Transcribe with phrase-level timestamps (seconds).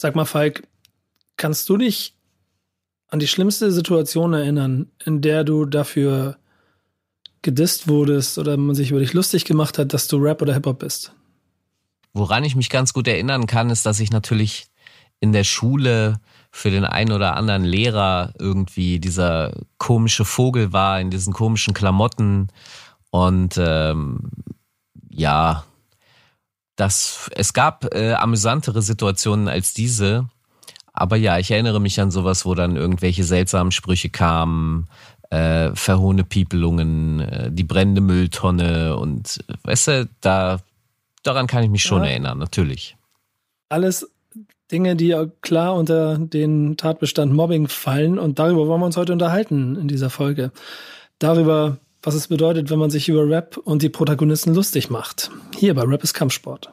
[0.00, 0.62] Sag mal, Falk,
[1.36, 2.14] kannst du dich
[3.08, 6.38] an die schlimmste Situation erinnern, in der du dafür
[7.42, 10.78] gedisst wurdest oder man sich über dich lustig gemacht hat, dass du Rap oder Hip-Hop
[10.78, 11.12] bist?
[12.12, 14.66] Woran ich mich ganz gut erinnern kann, ist, dass ich natürlich
[15.20, 16.20] in der Schule
[16.50, 22.48] für den einen oder anderen Lehrer irgendwie dieser komische Vogel war in diesen komischen Klamotten
[23.10, 24.30] und ähm,
[25.10, 25.64] ja,
[26.78, 30.28] das, es gab äh, amüsantere Situationen als diese.
[30.92, 34.86] Aber ja, ich erinnere mich an sowas, wo dann irgendwelche seltsamen Sprüche kamen,
[35.30, 40.60] äh, verhohne Piepelungen, äh, die brennende Mülltonne und weißt du, da
[41.24, 42.10] daran kann ich mich schon ja.
[42.10, 42.96] erinnern, natürlich.
[43.68, 44.08] Alles
[44.70, 49.74] Dinge, die klar unter den Tatbestand Mobbing fallen und darüber wollen wir uns heute unterhalten
[49.74, 50.52] in dieser Folge.
[51.18, 55.30] Darüber, was es bedeutet, wenn man sich über Rap und die Protagonisten lustig macht.
[55.56, 56.70] Hier bei Rap ist Kampfsport.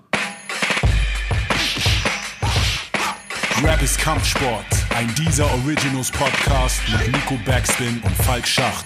[3.64, 4.66] Rap ist Kampfsport,
[4.96, 8.86] ein dieser Originals Podcast mit Nico Backspin und Falk Schacht.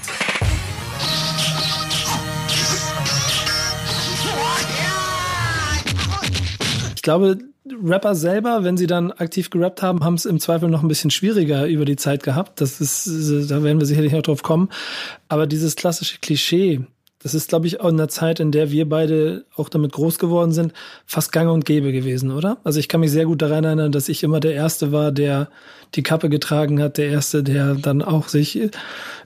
[6.96, 7.40] Ich glaube,
[7.84, 11.12] Rapper selber, wenn sie dann aktiv gerappt haben, haben es im Zweifel noch ein bisschen
[11.12, 12.62] schwieriger über die Zeit gehabt.
[12.62, 14.70] Das ist, da werden wir sicherlich noch drauf kommen.
[15.28, 16.82] Aber dieses klassische Klischee,
[17.22, 20.20] das ist, glaube ich, auch in der Zeit, in der wir beide auch damit groß
[20.20, 20.72] geworden sind,
[21.06, 22.58] fast gang und gäbe gewesen, oder?
[22.64, 25.50] Also ich kann mich sehr gut daran erinnern, dass ich immer der Erste war, der
[25.96, 28.58] die Kappe getragen hat, der Erste, der dann auch sich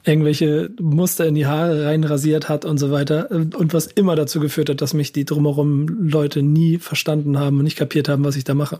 [0.03, 3.29] irgendwelche Muster in die Haare reinrasiert hat und so weiter.
[3.29, 7.63] Und was immer dazu geführt hat, dass mich die drumherum Leute nie verstanden haben und
[7.63, 8.79] nicht kapiert haben, was ich da mache.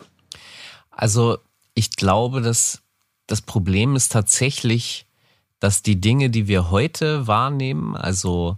[0.89, 1.37] Also
[1.75, 2.81] ich glaube, dass
[3.27, 5.05] das Problem ist tatsächlich,
[5.59, 8.57] dass die Dinge, die wir heute wahrnehmen, also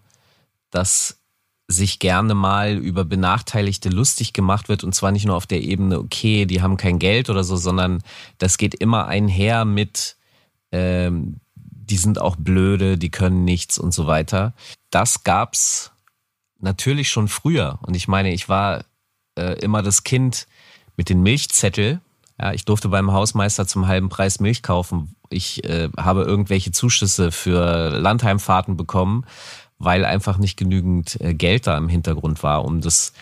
[0.76, 1.22] dass
[1.68, 6.00] sich gerne mal über Benachteiligte lustig gemacht wird und zwar nicht nur auf der Ebene,
[6.00, 8.04] okay, die haben kein Geld oder so, sondern
[8.38, 10.18] das geht immer einher mit,
[10.72, 14.54] ähm, die sind auch blöde, die können nichts und so weiter.
[14.92, 15.92] Das gab's
[16.60, 18.86] natürlich schon früher und ich meine, ich war
[19.36, 20.48] äh, immer das Kind
[20.98, 22.00] mit den Milchzettel.
[22.40, 25.16] Ja, ich durfte beim Hausmeister zum halben Preis Milch kaufen.
[25.30, 29.26] Ich äh, habe irgendwelche Zuschüsse für Landheimfahrten bekommen
[29.78, 33.14] weil einfach nicht genügend äh, Geld da im Hintergrund war, um das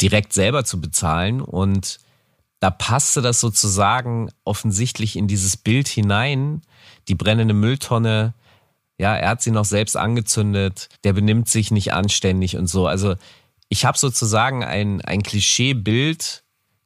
[0.00, 1.40] direkt selber zu bezahlen.
[1.40, 2.00] Und
[2.60, 6.62] da passte das sozusagen offensichtlich in dieses Bild hinein.
[7.08, 8.34] Die brennende Mülltonne,
[8.98, 12.86] ja, er hat sie noch selbst angezündet, der benimmt sich nicht anständig und so.
[12.86, 13.14] Also
[13.68, 16.44] ich habe sozusagen ein, ein Klischeebild,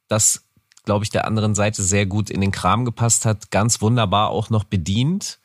[0.08, 0.44] das,
[0.84, 4.50] glaube ich, der anderen Seite sehr gut in den Kram gepasst hat, ganz wunderbar auch
[4.50, 5.38] noch bedient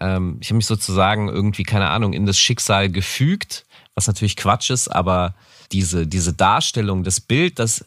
[0.00, 3.64] ähm, ich habe mich sozusagen irgendwie, keine Ahnung, in das Schicksal gefügt,
[3.94, 5.34] was natürlich Quatsch ist, aber
[5.72, 7.84] diese, diese Darstellung, das Bild, das,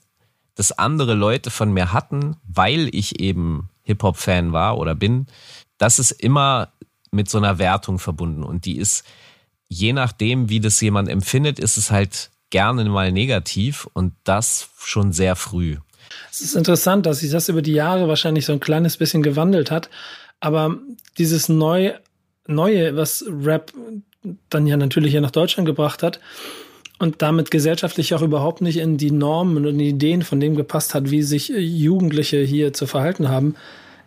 [0.56, 5.28] das andere Leute von mir hatten, weil ich eben Hip-Hop-Fan war oder bin,
[5.78, 6.72] das ist immer
[7.12, 8.44] mit so einer Wertung verbunden.
[8.44, 9.04] Und die ist,
[9.68, 15.12] je nachdem, wie das jemand empfindet, ist es halt gerne mal negativ und das schon
[15.14, 15.78] sehr früh.
[16.30, 19.72] Es ist interessant, dass sich das über die Jahre wahrscheinlich so ein kleines bisschen gewandelt
[19.72, 19.90] hat.
[20.42, 20.78] Aber
[21.18, 21.94] dieses neu,
[22.48, 23.72] Neue, was Rap
[24.50, 26.20] dann ja natürlich hier nach Deutschland gebracht hat
[27.00, 31.10] und damit gesellschaftlich auch überhaupt nicht in die Normen und Ideen von dem gepasst hat,
[31.10, 33.56] wie sich Jugendliche hier zu verhalten haben,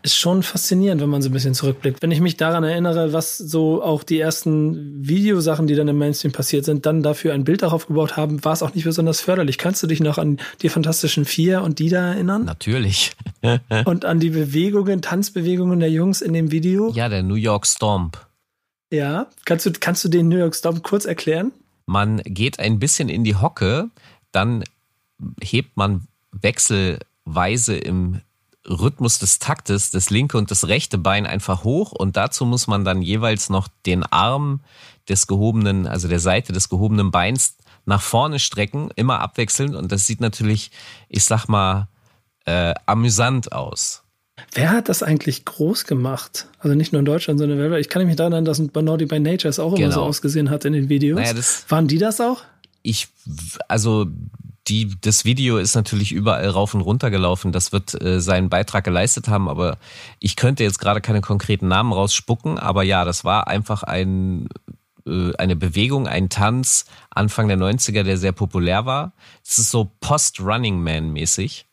[0.04, 2.02] ist schon faszinierend, wenn man so ein bisschen zurückblickt.
[2.02, 6.30] Wenn ich mich daran erinnere, was so auch die ersten Videosachen, die dann im Mainstream
[6.30, 9.56] passiert sind, dann dafür ein Bild darauf gebaut haben, war es auch nicht besonders förderlich.
[9.56, 12.44] Kannst du dich noch an die Fantastischen Vier und die da erinnern?
[12.44, 13.12] Natürlich.
[13.86, 16.92] und an die Bewegungen, Tanzbewegungen der Jungs in dem Video?
[16.92, 18.18] Ja, der New York Stomp.
[18.92, 21.50] Ja, kannst du, kannst du den New York Stomp kurz erklären?
[21.86, 23.88] Man geht ein bisschen in die Hocke,
[24.32, 24.64] dann
[25.40, 28.20] hebt man wechselweise im
[28.68, 32.84] Rhythmus des Taktes das linke und das rechte Bein einfach hoch und dazu muss man
[32.84, 34.60] dann jeweils noch den Arm
[35.08, 40.06] des gehobenen, also der Seite des gehobenen Beins nach vorne strecken, immer abwechselnd und das
[40.06, 40.70] sieht natürlich,
[41.08, 41.88] ich sag mal,
[42.46, 44.02] äh, amüsant aus.
[44.52, 46.48] Wer hat das eigentlich groß gemacht?
[46.58, 47.80] Also nicht nur in Deutschland, sondern weltweit.
[47.80, 49.84] Ich kann mich daran erinnern, dass Naughty by Nature es auch genau.
[49.84, 50.08] immer so genau.
[50.08, 51.20] ausgesehen hat in den Videos.
[51.20, 51.34] Naja,
[51.68, 52.42] Waren die das auch?
[52.82, 53.08] Ich,
[53.68, 54.06] also
[54.68, 57.52] die, das Video ist natürlich überall rauf und runter gelaufen.
[57.52, 59.78] Das wird äh, seinen Beitrag geleistet haben, aber
[60.20, 62.58] ich könnte jetzt gerade keine konkreten Namen rausspucken.
[62.58, 64.48] Aber ja, das war einfach ein,
[65.06, 69.12] äh, eine Bewegung, ein Tanz Anfang der 90er, der sehr populär war.
[69.44, 71.66] Es ist so Post-Running Man-mäßig.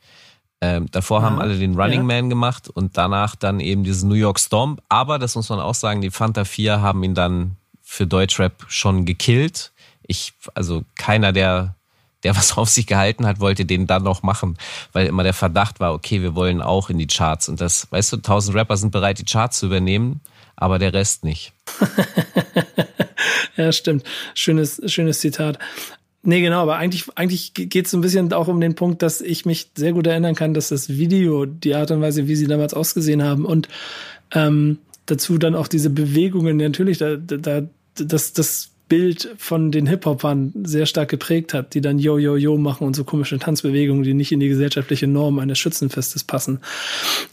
[0.60, 2.04] Ähm, davor ja, haben alle den Running ja.
[2.04, 4.82] Man gemacht und danach dann eben diesen New York Stomp.
[4.90, 9.06] Aber das muss man auch sagen, die Fanta 4 haben ihn dann für Deutschrap schon
[9.06, 9.72] gekillt.
[10.06, 11.76] Ich, also keiner der
[12.24, 14.58] der was auf sich gehalten hat, wollte den dann noch machen,
[14.94, 17.50] weil immer der Verdacht war, okay, wir wollen auch in die Charts.
[17.50, 20.22] Und das, weißt du, tausend Rapper sind bereit, die Charts zu übernehmen,
[20.56, 21.54] aber der Rest nicht.
[23.58, 24.04] ja, stimmt.
[24.36, 25.58] Schönes, schönes Zitat.
[26.24, 29.46] Nee, genau, aber eigentlich, eigentlich geht es ein bisschen auch um den Punkt, dass ich
[29.46, 32.76] mich sehr gut erinnern kann, dass das Video, die Art und Weise, wie sie damals
[32.76, 33.68] ausgesehen haben und
[34.34, 34.78] ähm,
[35.08, 37.64] dazu dann auch diese Bewegungen, natürlich, da, da,
[37.96, 42.58] das, das Bild von den Hip-Hopern sehr stark geprägt hat, die dann Yo, Yo, Yo
[42.58, 46.60] machen und so komische Tanzbewegungen, die nicht in die gesellschaftliche Norm eines Schützenfestes passen.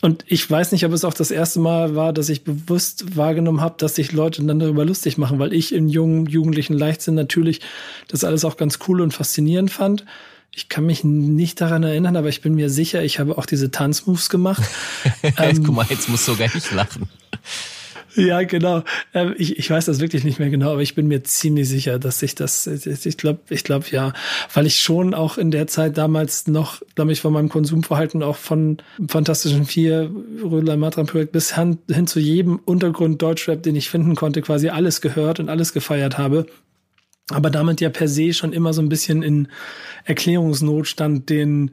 [0.00, 3.60] Und ich weiß nicht, ob es auch das erste Mal war, dass ich bewusst wahrgenommen
[3.60, 7.60] habe, dass sich Leute dann darüber lustig machen, weil ich in jungen, jugendlichen Leichtsinn natürlich
[8.06, 10.04] das alles auch ganz cool und faszinierend fand.
[10.54, 13.72] Ich kann mich nicht daran erinnern, aber ich bin mir sicher, ich habe auch diese
[13.72, 14.62] Tanzmoves gemacht.
[15.24, 17.08] ähm, Guck mal, jetzt musst du sogar nicht lachen.
[18.18, 18.82] Ja, genau.
[19.14, 22.00] Ähm, ich, ich weiß das wirklich nicht mehr genau, aber ich bin mir ziemlich sicher,
[22.00, 24.12] dass ich das, ich glaube, ich glaube ja,
[24.52, 28.36] weil ich schon auch in der Zeit damals noch, glaube ich, von meinem Konsumverhalten auch
[28.36, 28.78] von
[29.08, 30.10] Fantastischen Vier,
[30.42, 34.68] Rödler Matram Projekt bis hin, hin zu jedem Untergrund Deutschrap, den ich finden konnte, quasi
[34.68, 36.46] alles gehört und alles gefeiert habe
[37.30, 39.48] aber damit ja per se schon immer so ein bisschen in
[40.04, 41.72] Erklärungsnotstand den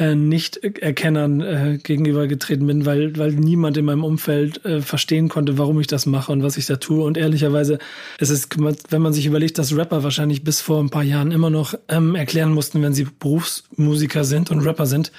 [0.00, 5.78] äh, Nicht-Erkennern äh, gegenübergetreten bin, weil, weil niemand in meinem Umfeld äh, verstehen konnte, warum
[5.78, 7.04] ich das mache und was ich da tue.
[7.04, 7.78] Und ehrlicherweise,
[8.18, 11.50] es ist, wenn man sich überlegt, dass Rapper wahrscheinlich bis vor ein paar Jahren immer
[11.50, 15.12] noch ähm, erklären mussten, wenn sie Berufsmusiker sind und Rapper sind,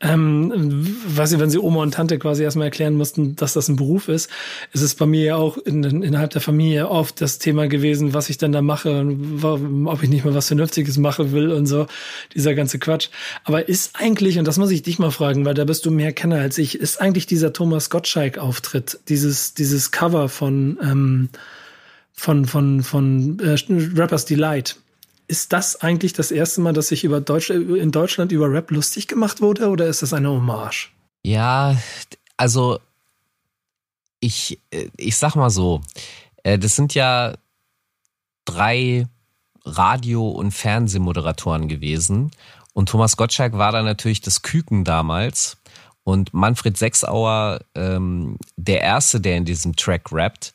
[0.00, 0.52] ähm,
[1.06, 4.08] weiß ich, wenn sie Oma und Tante quasi erstmal erklären mussten, dass das ein Beruf
[4.08, 4.30] ist,
[4.72, 8.28] ist es bei mir ja auch in, innerhalb der Familie oft das Thema gewesen, was
[8.28, 11.86] ich dann da mache und ob ich nicht mal was Vernünftiges machen will und so,
[12.34, 13.08] dieser ganze Quatsch.
[13.44, 16.12] Aber ist eigentlich, und das muss ich dich mal fragen, weil da bist du mehr
[16.12, 21.28] Kenner als ich, ist eigentlich dieser Thomas Gottschalk-Auftritt, dieses, dieses Cover von, ähm,
[22.12, 23.56] von, von, von äh,
[23.98, 24.76] Rappers Delight,
[25.28, 29.08] ist das eigentlich das erste Mal, dass sich über Deutsch, in Deutschland über Rap lustig
[29.08, 30.90] gemacht wurde oder ist das eine Hommage?
[31.22, 31.76] Ja,
[32.36, 32.78] also
[34.20, 34.60] ich,
[34.96, 35.80] ich sag mal so,
[36.42, 37.34] äh, das sind ja
[38.44, 39.06] drei
[39.64, 42.30] Radio- und Fernsehmoderatoren gewesen.
[42.72, 45.56] Und Thomas Gottschalk war da natürlich das Küken damals.
[46.04, 50.54] Und Manfred Sechsauer, ähm, der Erste, der in diesem Track rappt,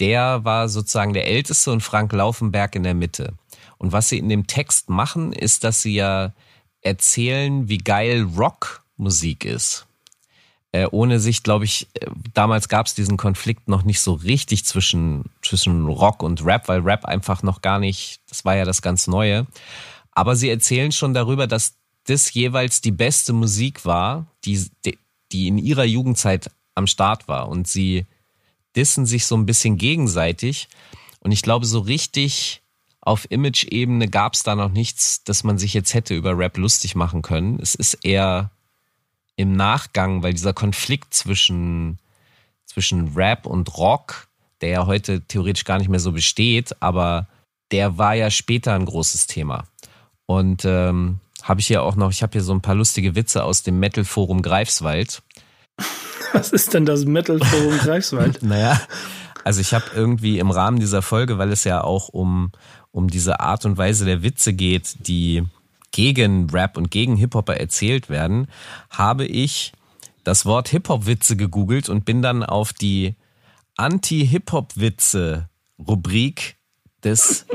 [0.00, 3.34] der war sozusagen der Älteste und Frank Laufenberg in der Mitte.
[3.80, 6.34] Und was sie in dem Text machen, ist, dass sie ja
[6.82, 9.86] erzählen, wie geil Rockmusik ist.
[10.72, 14.66] Äh, ohne sich, glaube ich, äh, damals gab es diesen Konflikt noch nicht so richtig
[14.66, 18.82] zwischen, zwischen Rock und Rap, weil Rap einfach noch gar nicht, das war ja das
[18.82, 19.46] ganz Neue.
[20.12, 24.70] Aber sie erzählen schon darüber, dass das jeweils die beste Musik war, die,
[25.32, 27.48] die in ihrer Jugendzeit am Start war.
[27.48, 28.04] Und sie
[28.76, 30.68] dissen sich so ein bisschen gegenseitig.
[31.20, 32.60] Und ich glaube, so richtig
[33.00, 36.94] auf Image-Ebene gab es da noch nichts, dass man sich jetzt hätte über Rap lustig
[36.94, 37.58] machen können.
[37.60, 38.50] Es ist eher
[39.36, 41.98] im Nachgang, weil dieser Konflikt zwischen,
[42.66, 44.28] zwischen Rap und Rock,
[44.60, 47.26] der ja heute theoretisch gar nicht mehr so besteht, aber
[47.70, 49.64] der war ja später ein großes Thema.
[50.26, 53.44] Und ähm, habe ich hier auch noch, ich habe hier so ein paar lustige Witze
[53.44, 55.22] aus dem Metal Forum Greifswald.
[56.32, 58.42] Was ist denn das Metal Forum Greifswald?
[58.42, 58.80] naja,
[59.42, 62.52] also ich habe irgendwie im Rahmen dieser Folge, weil es ja auch um,
[62.92, 65.44] um diese Art und Weise der Witze geht, die
[65.92, 68.48] gegen Rap und gegen Hip-Hopper erzählt werden,
[68.90, 69.72] habe ich
[70.24, 73.16] das Wort Hip-Hop-Witze gegoogelt und bin dann auf die
[73.76, 76.56] Anti-Hip-Hop-Witze-Rubrik
[77.02, 77.46] des,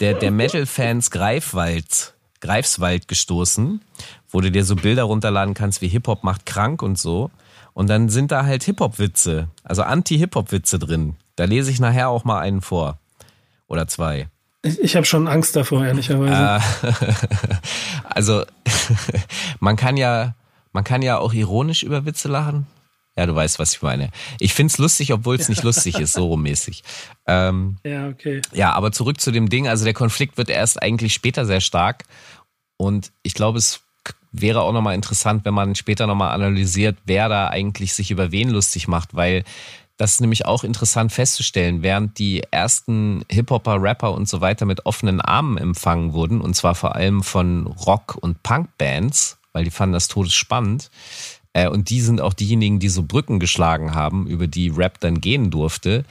[0.00, 3.80] der, der Metal-Fans Greifwald, Greifswald gestoßen,
[4.28, 7.30] wo du dir so Bilder runterladen kannst, wie Hip-Hop macht krank und so.
[7.72, 11.16] Und dann sind da halt Hip-Hop-Witze, also Anti-Hip-Hop-Witze drin.
[11.36, 12.98] Da lese ich nachher auch mal einen vor.
[13.66, 14.28] Oder zwei.
[14.62, 16.62] Ich, ich habe schon Angst davor, ehrlicherweise.
[16.82, 16.92] Äh,
[18.04, 18.44] also,
[19.60, 20.34] man kann ja,
[20.72, 22.66] man kann ja auch ironisch über Witze lachen.
[23.16, 24.10] Ja, du weißt, was ich meine.
[24.38, 26.84] Ich find's lustig, obwohl es nicht lustig ist, so rummäßig.
[27.26, 28.40] Ähm, ja, okay.
[28.52, 29.66] Ja, aber zurück zu dem Ding.
[29.68, 32.04] Also der Konflikt wird erst eigentlich später sehr stark.
[32.76, 33.80] Und ich glaube, es
[34.32, 38.48] wäre auch nochmal interessant, wenn man später nochmal analysiert, wer da eigentlich sich über wen
[38.48, 39.44] lustig macht, weil
[40.00, 44.86] das ist nämlich auch interessant festzustellen, während die ersten Hip-Hopper, Rapper und so weiter mit
[44.86, 49.92] offenen Armen empfangen wurden, und zwar vor allem von Rock- und Punk-Bands, weil die fanden
[49.92, 50.90] das todesspannend.
[51.52, 55.20] Äh, und die sind auch diejenigen, die so Brücken geschlagen haben, über die Rap dann
[55.20, 56.06] gehen durfte,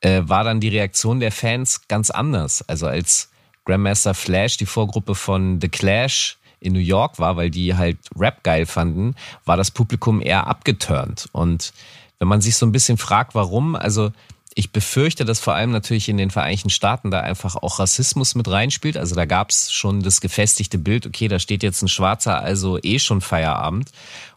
[0.00, 2.62] äh, war dann die Reaktion der Fans ganz anders.
[2.68, 3.30] Also als
[3.64, 8.44] Grandmaster Flash, die Vorgruppe von The Clash, in New York war, weil die halt Rap
[8.44, 11.28] geil fanden, war das Publikum eher abgeturnt.
[11.32, 11.72] Und
[12.20, 14.12] wenn man sich so ein bisschen fragt, warum, also
[14.54, 18.48] ich befürchte, dass vor allem natürlich in den Vereinigten Staaten da einfach auch Rassismus mit
[18.48, 18.96] reinspielt.
[18.96, 22.78] Also da gab es schon das gefestigte Bild, okay, da steht jetzt ein Schwarzer, also
[22.82, 23.90] eh schon Feierabend.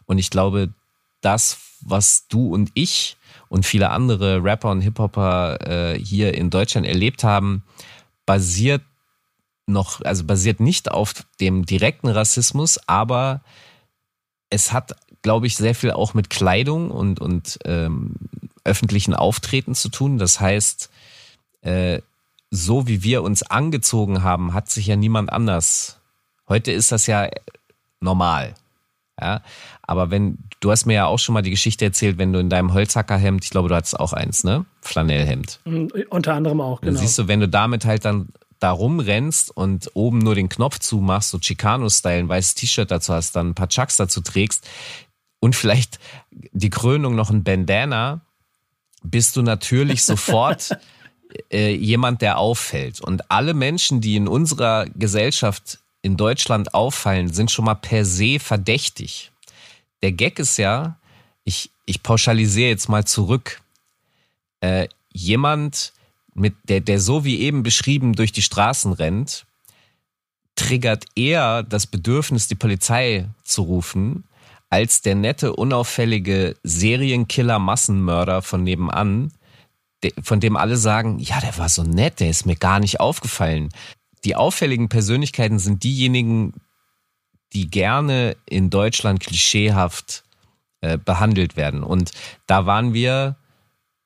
[0.06, 0.72] Und ich glaube,
[1.20, 3.16] das, was du und ich
[3.48, 7.62] und viele andere Rapper und Hip-Hopper äh, hier in Deutschland erlebt haben,
[8.24, 8.82] basiert
[9.66, 13.42] noch, also basiert nicht auf dem direkten Rassismus, aber
[14.50, 14.94] es hat,
[15.24, 18.14] glaube ich, sehr viel auch mit Kleidung und, und ähm,
[18.62, 20.18] öffentlichen Auftreten zu tun.
[20.18, 20.90] Das heißt,
[21.62, 22.02] äh,
[22.50, 25.98] so wie wir uns angezogen haben, hat sich ja niemand anders.
[26.46, 27.28] Heute ist das ja
[28.00, 28.54] normal.
[29.18, 29.42] Ja,
[29.82, 32.50] aber wenn, du hast mir ja auch schon mal die Geschichte erzählt, wenn du in
[32.50, 34.66] deinem Holzhackerhemd, ich glaube, du hattest auch eins, ne?
[34.82, 35.60] Flanellhemd.
[35.64, 36.92] Mm, unter anderem auch, genau.
[36.92, 38.28] Dann siehst du, wenn du damit halt dann
[38.58, 43.36] da rumrennst und oben nur den Knopf zumachst, so Chicano-Style, ein weißes T-Shirt dazu hast,
[43.36, 44.66] dann ein paar Chucks dazu trägst
[45.44, 45.98] und vielleicht
[46.30, 48.22] die Krönung noch ein Bandana,
[49.02, 50.70] bist du natürlich sofort
[51.52, 53.02] äh, jemand, der auffällt.
[53.02, 58.38] Und alle Menschen, die in unserer Gesellschaft in Deutschland auffallen, sind schon mal per se
[58.38, 59.32] verdächtig.
[60.02, 60.96] Der Gag ist ja,
[61.44, 63.60] ich, ich pauschalisiere jetzt mal zurück,
[64.60, 65.92] äh, jemand,
[66.32, 69.44] mit der, der so wie eben beschrieben durch die Straßen rennt,
[70.56, 74.24] triggert eher das Bedürfnis, die Polizei zu rufen,
[74.74, 79.30] als der nette, unauffällige Serienkiller-Massenmörder von nebenan,
[80.20, 83.68] von dem alle sagen, ja, der war so nett, der ist mir gar nicht aufgefallen.
[84.24, 86.54] Die auffälligen Persönlichkeiten sind diejenigen,
[87.52, 90.24] die gerne in Deutschland klischeehaft
[90.80, 91.84] äh, behandelt werden.
[91.84, 92.10] Und
[92.48, 93.36] da waren wir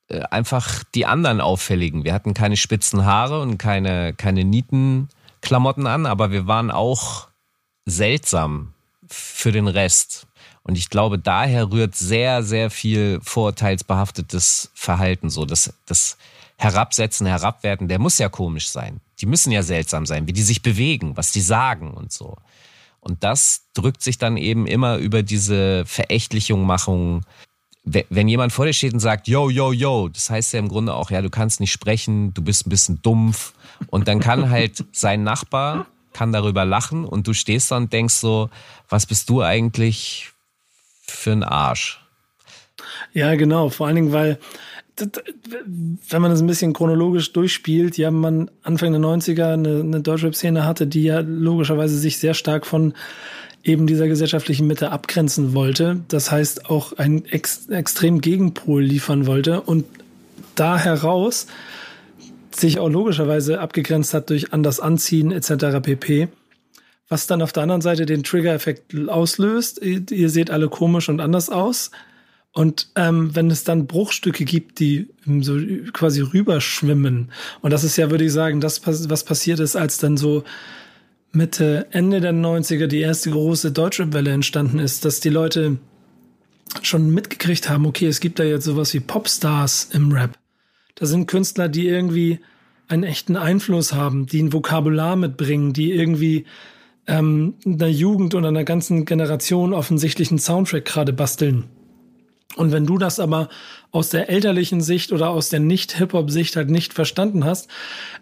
[0.08, 2.04] äh, einfach die anderen auffälligen.
[2.04, 7.28] Wir hatten keine spitzen Haare und keine, keine Nietenklamotten an, aber wir waren auch
[7.86, 8.74] seltsam
[9.08, 10.27] für den Rest.
[10.68, 15.46] Und ich glaube, daher rührt sehr, sehr viel vorurteilsbehaftetes Verhalten so.
[15.46, 16.18] Das, das
[16.58, 19.00] Herabsetzen, Herabwerten, der muss ja komisch sein.
[19.18, 22.36] Die müssen ja seltsam sein, wie die sich bewegen, was die sagen und so.
[23.00, 27.24] Und das drückt sich dann eben immer über diese Verächtlichung, Machung.
[27.84, 30.92] Wenn jemand vor dir steht und sagt, yo, yo, yo, das heißt ja im Grunde
[30.92, 33.54] auch, ja, du kannst nicht sprechen, du bist ein bisschen dumpf.
[33.86, 38.16] Und dann kann halt sein Nachbar, kann darüber lachen und du stehst da und denkst
[38.16, 38.50] so,
[38.90, 40.34] was bist du eigentlich
[41.10, 42.00] für ein Arsch.
[43.12, 43.68] Ja, genau.
[43.70, 44.38] Vor allen Dingen, weil
[46.08, 50.64] wenn man das ein bisschen chronologisch durchspielt, ja, man Anfang der 90er eine, eine Deutschrap-Szene
[50.64, 52.94] hatte, die ja logischerweise sich sehr stark von
[53.62, 56.00] eben dieser gesellschaftlichen Mitte abgrenzen wollte.
[56.08, 59.84] Das heißt, auch einen ex extrem Gegenpol liefern wollte und
[60.54, 61.46] da heraus
[62.54, 65.80] sich auch logischerweise abgegrenzt hat durch anders anziehen etc.
[65.82, 66.28] pp
[67.08, 69.80] was dann auf der anderen Seite den Trigger-Effekt auslöst.
[69.82, 71.90] Ihr, ihr, seht alle komisch und anders aus.
[72.52, 75.08] Und ähm, wenn es dann Bruchstücke gibt, die
[75.40, 75.58] so
[75.92, 80.16] quasi rüberschwimmen, und das ist ja, würde ich sagen, das, was passiert ist, als dann
[80.16, 80.44] so
[81.32, 85.78] Mitte, Ende der 90er die erste große Deutschrap-Welle entstanden ist, dass die Leute
[86.82, 90.38] schon mitgekriegt haben, okay, es gibt da jetzt sowas wie Popstars im Rap.
[90.94, 92.40] Da sind Künstler, die irgendwie
[92.88, 96.46] einen echten Einfluss haben, die ein Vokabular mitbringen, die irgendwie
[97.08, 101.64] ähm, einer Jugend und einer ganzen Generation offensichtlich einen Soundtrack gerade basteln.
[102.56, 103.48] Und wenn du das aber
[103.92, 107.68] aus der elterlichen Sicht oder aus der Nicht-Hip-Hop-Sicht halt nicht verstanden hast,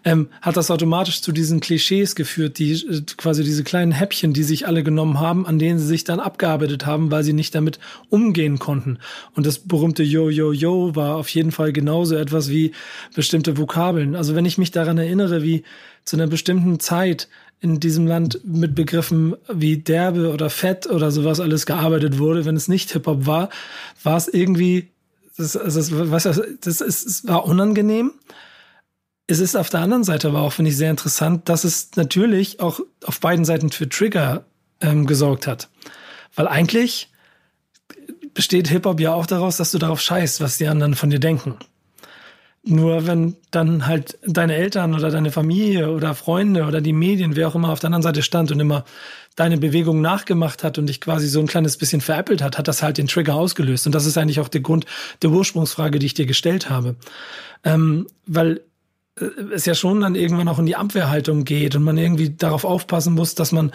[0.05, 4.43] ähm, hat das automatisch zu diesen Klischees geführt, die äh, quasi diese kleinen Häppchen, die
[4.43, 7.79] sich alle genommen haben, an denen sie sich dann abgearbeitet haben, weil sie nicht damit
[8.09, 8.99] umgehen konnten.
[9.33, 12.73] Und das berühmte Yo, Yo, Yo war auf jeden Fall genauso etwas wie
[13.15, 14.15] bestimmte Vokabeln.
[14.15, 15.63] Also wenn ich mich daran erinnere, wie
[16.03, 17.27] zu einer bestimmten Zeit
[17.59, 22.55] in diesem Land mit Begriffen wie derbe oder fett oder sowas alles gearbeitet wurde, wenn
[22.55, 23.49] es nicht Hip-Hop war,
[24.03, 24.89] war es irgendwie,
[25.37, 28.13] das, das, was, das, ist, es war unangenehm.
[29.25, 32.59] Es ist auf der anderen Seite aber auch, finde ich, sehr interessant, dass es natürlich
[32.59, 34.45] auch auf beiden Seiten für Trigger
[34.79, 35.69] ähm, gesorgt hat.
[36.35, 37.09] Weil eigentlich
[38.33, 41.57] besteht Hip-Hop ja auch daraus, dass du darauf scheißt, was die anderen von dir denken.
[42.69, 47.47] Nur wenn dann halt deine Eltern oder deine Familie oder Freunde oder die Medien, wer
[47.47, 48.83] auch immer auf der anderen Seite stand und immer
[49.37, 52.83] deine Bewegung nachgemacht hat und dich quasi so ein kleines bisschen veräppelt hat, hat das
[52.83, 53.85] halt den Trigger ausgelöst.
[53.85, 54.85] Und das ist eigentlich auch der Grund
[55.21, 56.97] der Ursprungsfrage, die ich dir gestellt habe.
[57.63, 58.59] Ähm, weil
[59.17, 62.65] äh, es ja schon dann irgendwann auch in die Abwehrhaltung geht und man irgendwie darauf
[62.65, 63.71] aufpassen muss, dass man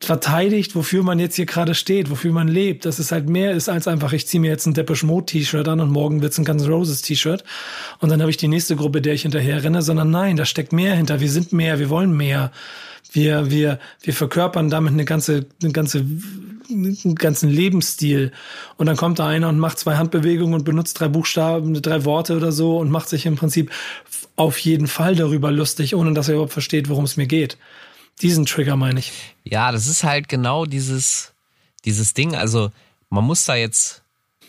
[0.00, 3.68] verteidigt, wofür man jetzt hier gerade steht, wofür man lebt, dass es halt mehr ist
[3.68, 6.44] als einfach, ich ziehe mir jetzt ein Depeche Mode T-Shirt an und morgen wird's ein
[6.44, 7.44] Guns Roses T-Shirt
[8.00, 10.72] und dann habe ich die nächste Gruppe, der ich hinterher renne, sondern nein, da steckt
[10.72, 11.20] mehr hinter.
[11.20, 12.52] Wir sind mehr, wir wollen mehr.
[13.12, 16.04] Wir, wir, wir verkörpern damit eine ganze, eine ganze,
[16.68, 18.32] einen ganzen Lebensstil.
[18.76, 22.36] Und dann kommt da einer und macht zwei Handbewegungen und benutzt drei Buchstaben, drei Worte
[22.36, 23.70] oder so und macht sich im Prinzip
[24.34, 27.56] auf jeden Fall darüber lustig, ohne dass er überhaupt versteht, worum es mir geht.
[28.22, 29.12] Diesen Trigger meine ich.
[29.44, 31.32] Ja, das ist halt genau dieses,
[31.84, 32.34] dieses Ding.
[32.34, 32.70] Also
[33.10, 34.02] man muss da jetzt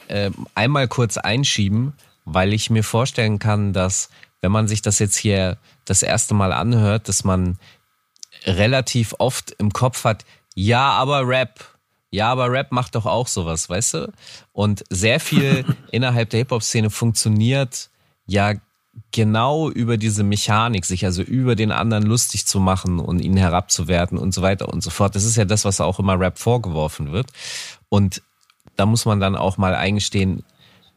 [0.08, 1.94] äh, einmal kurz einschieben,
[2.26, 4.10] weil ich mir vorstellen kann, dass
[4.42, 7.58] wenn man sich das jetzt hier das erste Mal anhört, dass man
[8.46, 11.66] relativ oft im Kopf hat, ja, aber Rap.
[12.12, 14.14] Ja, aber Rap macht doch auch sowas, weißt du?
[14.54, 17.90] Und sehr viel innerhalb der Hip-Hop-Szene funktioniert
[18.26, 18.54] ja
[19.12, 24.18] genau über diese Mechanik, sich also über den anderen lustig zu machen und ihn herabzuwerten
[24.18, 25.16] und so weiter und so fort.
[25.16, 27.28] Das ist ja das, was auch immer Rap vorgeworfen wird.
[27.90, 28.22] Und
[28.76, 30.44] da muss man dann auch mal eingestehen,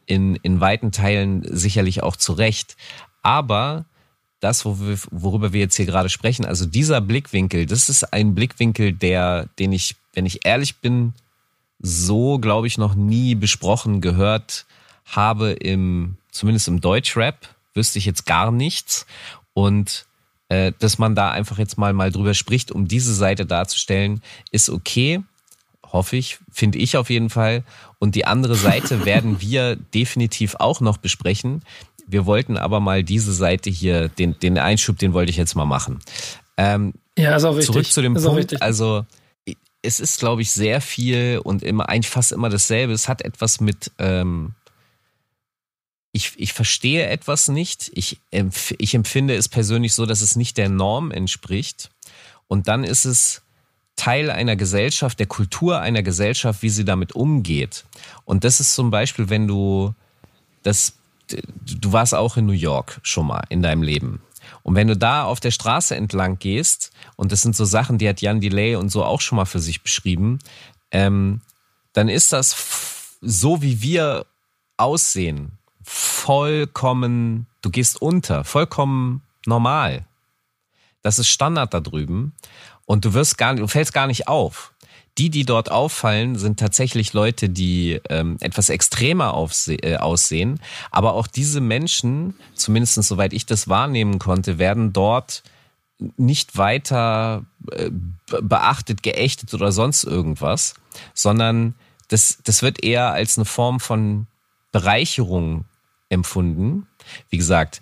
[0.05, 2.75] in, in weiten Teilen sicherlich auch zu Recht.
[3.21, 3.85] Aber
[4.39, 9.47] das, worüber wir jetzt hier gerade sprechen, also dieser Blickwinkel, das ist ein Blickwinkel, der,
[9.59, 11.13] den ich, wenn ich ehrlich bin,
[11.79, 14.65] so, glaube ich, noch nie besprochen gehört
[15.05, 19.05] habe im, zumindest im Deutschrap wüsste ich jetzt gar nichts.
[19.53, 20.05] Und
[20.49, 24.21] äh, dass man da einfach jetzt mal, mal drüber spricht, um diese Seite darzustellen,
[24.51, 25.21] ist okay.
[25.85, 27.63] Hoffe ich, finde ich auf jeden Fall.
[27.99, 31.63] Und die andere Seite werden wir definitiv auch noch besprechen.
[32.07, 35.65] Wir wollten aber mal diese Seite hier, den, den Einschub, den wollte ich jetzt mal
[35.65, 35.99] machen.
[36.57, 37.67] Ähm, ja, ist auch wichtig.
[37.67, 38.61] Zurück zu dem ist Punkt.
[38.61, 39.05] Also,
[39.81, 42.93] es ist, glaube ich, sehr viel und immer eigentlich fast immer dasselbe.
[42.93, 44.53] Es hat etwas mit ähm,
[46.11, 47.91] ich, ich verstehe etwas nicht.
[47.93, 51.91] Ich, empf ich empfinde es persönlich so, dass es nicht der Norm entspricht.
[52.47, 53.43] Und dann ist es
[53.95, 57.85] Teil einer Gesellschaft, der Kultur einer Gesellschaft, wie sie damit umgeht.
[58.25, 59.93] Und das ist zum Beispiel, wenn du
[60.63, 60.93] das,
[61.27, 64.21] du warst auch in New York schon mal in deinem Leben.
[64.63, 68.09] Und wenn du da auf der Straße entlang gehst, und das sind so Sachen, die
[68.09, 70.39] hat Jan Delay und so auch schon mal für sich beschrieben,
[70.91, 71.41] ähm,
[71.93, 74.25] dann ist das so, wie wir
[74.77, 75.58] aussehen
[75.89, 80.05] vollkommen, du gehst unter, vollkommen normal.
[81.01, 82.33] Das ist Standard da drüben
[82.85, 84.71] und du wirst gar, du fällst gar nicht auf.
[85.17, 89.33] Die, die dort auffallen, sind tatsächlich Leute, die ähm, etwas extremer
[89.67, 90.61] äh, aussehen.
[90.91, 95.41] Aber auch diese Menschen, zumindest soweit ich das wahrnehmen konnte, werden dort
[96.17, 97.89] nicht weiter äh,
[98.41, 100.75] beachtet, geächtet oder sonst irgendwas,
[101.15, 101.73] sondern
[102.09, 104.27] das, das wird eher als eine Form von
[104.71, 105.65] Bereicherung
[106.09, 106.87] empfunden.
[107.29, 107.81] Wie gesagt,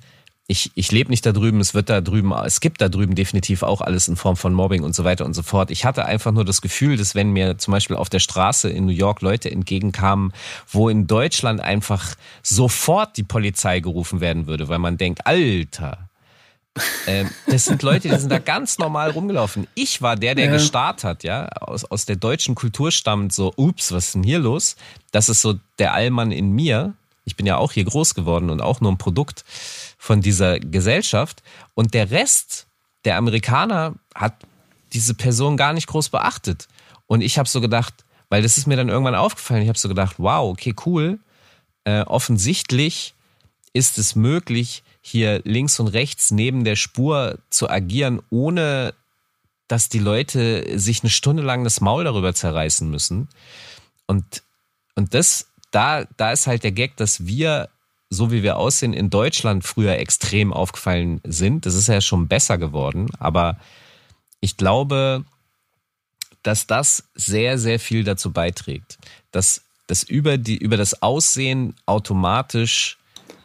[0.50, 3.64] ich, ich lebe nicht da drüben, es wird da drüben, es gibt da drüben definitiv
[3.64, 5.72] auch alles in Form von Mobbing und so weiter und so fort.
[5.72, 8.86] Ich hatte einfach nur das Gefühl, dass wenn mir zum Beispiel auf der Straße in
[8.86, 10.32] New York Leute entgegenkamen,
[10.70, 16.08] wo in Deutschland einfach sofort die Polizei gerufen werden würde, weil man denkt, Alter,
[17.08, 19.68] ähm, das sind Leute, die sind da ganz normal rumgelaufen.
[19.76, 20.52] Ich war der, der ja.
[20.52, 24.40] gestartet hat, ja, aus, aus der deutschen Kultur stammt, so, ups, was ist denn hier
[24.40, 24.78] los?
[25.12, 26.94] Das ist so der Allmann in mir,
[27.28, 29.44] ich bin ja auch hier groß geworden und auch nur ein Produkt
[29.98, 31.44] von dieser Gesellschaft.
[31.76, 32.68] Und der Rest
[33.04, 34.34] der Amerikaner hat
[34.94, 36.70] diese Person gar nicht groß beachtet.
[37.06, 37.94] Und ich habe so gedacht,
[38.30, 41.20] weil das ist mir dann irgendwann aufgefallen, ich habe so gedacht, wow, okay, cool.
[41.84, 43.14] Äh, offensichtlich
[43.74, 48.94] ist es möglich, hier links und rechts neben der Spur zu agieren, ohne
[49.68, 53.28] dass die Leute sich eine Stunde lang das Maul darüber zerreißen müssen.
[54.06, 54.44] Und,
[54.96, 57.70] und das da, da ist halt der Gag, dass wir,
[58.10, 61.66] so wie wir aussehen, in Deutschland früher extrem aufgefallen sind.
[61.66, 63.58] Das ist ja schon besser geworden, aber
[64.40, 65.26] ich glaube,
[66.44, 68.98] dass das sehr, sehr viel dazu beiträgt,
[69.32, 72.98] dass, dass über, die, über das Aussehen automatisch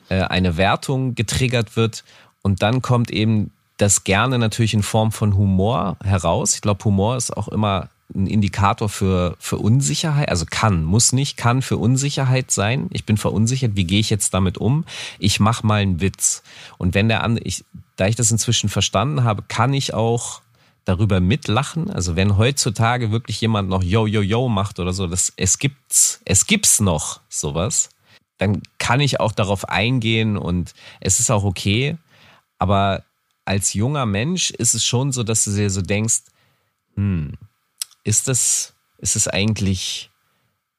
[0.08, 2.04] äh, eine Wertung getriggert wird
[2.42, 6.54] und dann kommt eben das gerne natürlich in Form von Humor heraus.
[6.54, 11.36] Ich glaube, Humor ist auch immer ein Indikator für, für Unsicherheit, also kann, muss nicht,
[11.36, 12.88] kann für Unsicherheit sein.
[12.92, 14.84] Ich bin verunsichert, wie gehe ich jetzt damit um?
[15.18, 16.42] Ich mache mal einen Witz.
[16.78, 17.64] Und wenn der andere, ich,
[17.96, 20.42] da ich das inzwischen verstanden habe, kann ich auch
[20.84, 21.90] darüber mitlachen.
[21.90, 26.20] Also wenn heutzutage wirklich jemand noch Yo, Yo, Yo macht oder so, das, es gibt's,
[26.24, 27.90] es gibt's noch sowas,
[28.38, 31.96] dann kann ich auch darauf eingehen und es ist auch okay.
[32.58, 33.04] Aber
[33.44, 36.22] als junger Mensch ist es schon so, dass du dir so denkst,
[36.96, 37.34] hm,
[38.04, 40.10] ist das, ist es eigentlich,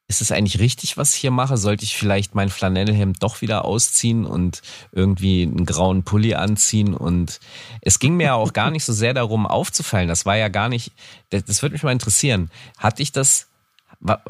[0.07, 1.57] ist es eigentlich richtig, was ich hier mache?
[1.57, 6.93] Sollte ich vielleicht mein Flanellhemd doch wieder ausziehen und irgendwie einen grauen Pulli anziehen?
[6.93, 7.39] Und
[7.81, 10.07] es ging mir ja auch gar nicht so sehr darum, aufzufallen.
[10.07, 10.91] Das war ja gar nicht,
[11.29, 12.51] das, das würde mich mal interessieren.
[12.77, 13.47] Hatte ich das,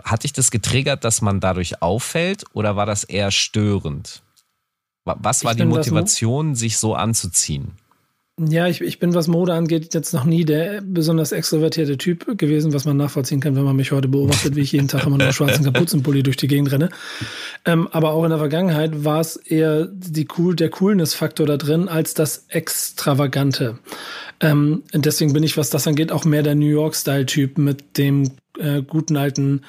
[0.04, 4.22] hatte ich das getriggert, dass man dadurch auffällt oder war das eher störend?
[5.06, 7.74] Was war ich die Motivation, sich so anzuziehen?
[8.50, 12.74] Ja, ich, ich bin, was Mode angeht, jetzt noch nie der besonders extrovertierte Typ gewesen,
[12.74, 15.34] was man nachvollziehen kann, wenn man mich heute beobachtet, wie ich jeden Tag immer nur
[15.34, 16.90] schwarzen Kapuzenpulli durch die Gegend renne.
[17.66, 21.88] Ähm, aber auch in der Vergangenheit war es eher die cool, der Coolness-Faktor da drin
[21.88, 23.80] als das Extravagante.
[24.40, 28.82] Ähm, deswegen bin ich, was das angeht, auch mehr der New York-Style-Typ mit dem äh,
[28.82, 29.62] guten alten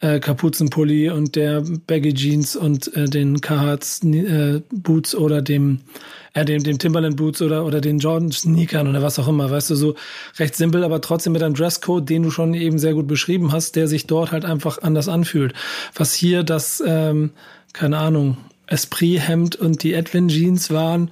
[0.00, 5.80] äh, Kapuzenpulli und der Baggy Jeans und äh, den Carhartt äh, Boots oder dem
[6.34, 9.70] äh, dem, dem Timberland Boots oder, oder den Jordan Sneakern oder was auch immer, weißt
[9.70, 9.94] du, so
[10.38, 13.74] recht simpel, aber trotzdem mit einem Dresscode, den du schon eben sehr gut beschrieben hast,
[13.74, 15.54] der sich dort halt einfach anders anfühlt.
[15.94, 17.30] Was hier das, ähm,
[17.72, 21.10] keine Ahnung, Esprit-Hemd und die Edwin Jeans waren,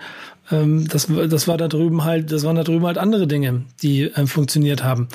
[0.50, 4.02] ähm, das, das war da drüben halt, das waren da drüben halt andere Dinge, die
[4.02, 5.08] ähm, funktioniert haben.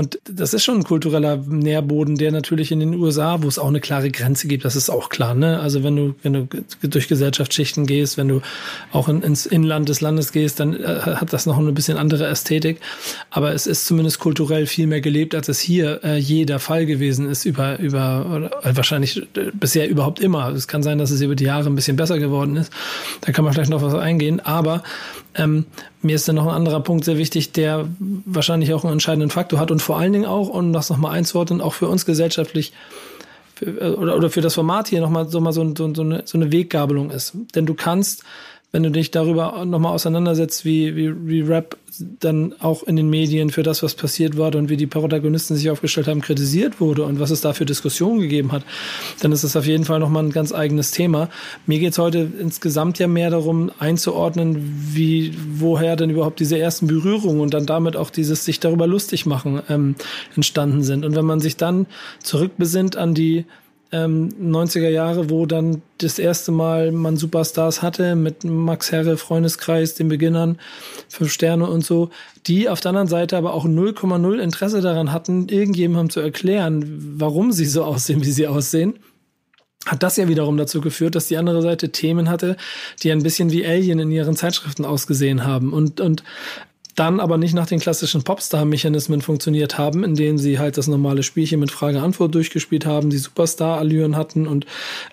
[0.00, 3.68] Und das ist schon ein kultureller Nährboden, der natürlich in den USA, wo es auch
[3.68, 5.60] eine klare Grenze gibt, das ist auch klar, ne?
[5.60, 6.48] Also wenn du, wenn du
[6.80, 8.40] durch Gesellschaftsschichten gehst, wenn du
[8.92, 12.26] auch in, ins Inland des Landes gehst, dann äh, hat das noch ein bisschen andere
[12.28, 12.80] Ästhetik.
[13.28, 16.86] Aber es ist zumindest kulturell viel mehr gelebt, als es hier äh, je der Fall
[16.86, 20.48] gewesen ist über, über, äh, wahrscheinlich äh, bisher überhaupt immer.
[20.48, 22.72] Es kann sein, dass es über die Jahre ein bisschen besser geworden ist.
[23.20, 24.40] Da kann man vielleicht noch was eingehen.
[24.40, 24.82] Aber
[25.34, 25.66] ähm,
[26.02, 29.60] mir ist dann noch ein anderer Punkt sehr wichtig, der wahrscheinlich auch einen entscheidenden Faktor
[29.60, 32.72] hat und vor allen Dingen auch, um das nochmal einzuordnen, auch für uns gesellschaftlich
[33.54, 36.22] für, äh, oder, oder für das Format hier nochmal so, mal so, so, so, eine,
[36.24, 37.32] so eine Weggabelung ist.
[37.54, 38.24] Denn du kannst
[38.72, 41.76] wenn du dich darüber nochmal auseinandersetzt, wie, wie, wie Rap
[42.20, 45.70] dann auch in den Medien für das, was passiert war und wie die Protagonisten sich
[45.70, 48.62] aufgestellt haben, kritisiert wurde und was es da für Diskussionen gegeben hat,
[49.20, 51.28] dann ist das auf jeden Fall nochmal ein ganz eigenes Thema.
[51.66, 54.56] Mir geht's heute insgesamt ja mehr darum, einzuordnen,
[54.92, 59.26] wie, woher denn überhaupt diese ersten Berührungen und dann damit auch dieses sich darüber lustig
[59.26, 59.96] machen ähm,
[60.36, 61.04] entstanden sind.
[61.04, 61.86] Und wenn man sich dann
[62.22, 63.46] zurückbesinnt an die
[63.92, 69.94] ähm, 90er Jahre, wo dann das erste Mal man Superstars hatte mit Max Herre, Freundeskreis,
[69.94, 70.58] den Beginnern,
[71.08, 72.10] Fünf Sterne und so,
[72.46, 77.52] die auf der anderen Seite aber auch 0,0 Interesse daran hatten, irgendjemandem zu erklären, warum
[77.52, 78.98] sie so aussehen, wie sie aussehen
[79.86, 82.56] hat das ja wiederum dazu geführt, dass die andere Seite Themen hatte,
[83.02, 85.72] die ein bisschen wie Alien in ihren Zeitschriften ausgesehen haben.
[85.72, 86.22] Und, und
[86.94, 91.22] dann aber nicht nach den klassischen Popstar-Mechanismen funktioniert haben, in denen sie halt das normale
[91.22, 94.66] Spielchen mit Frage-Antwort durchgespielt haben, die Superstar-Allüren hatten und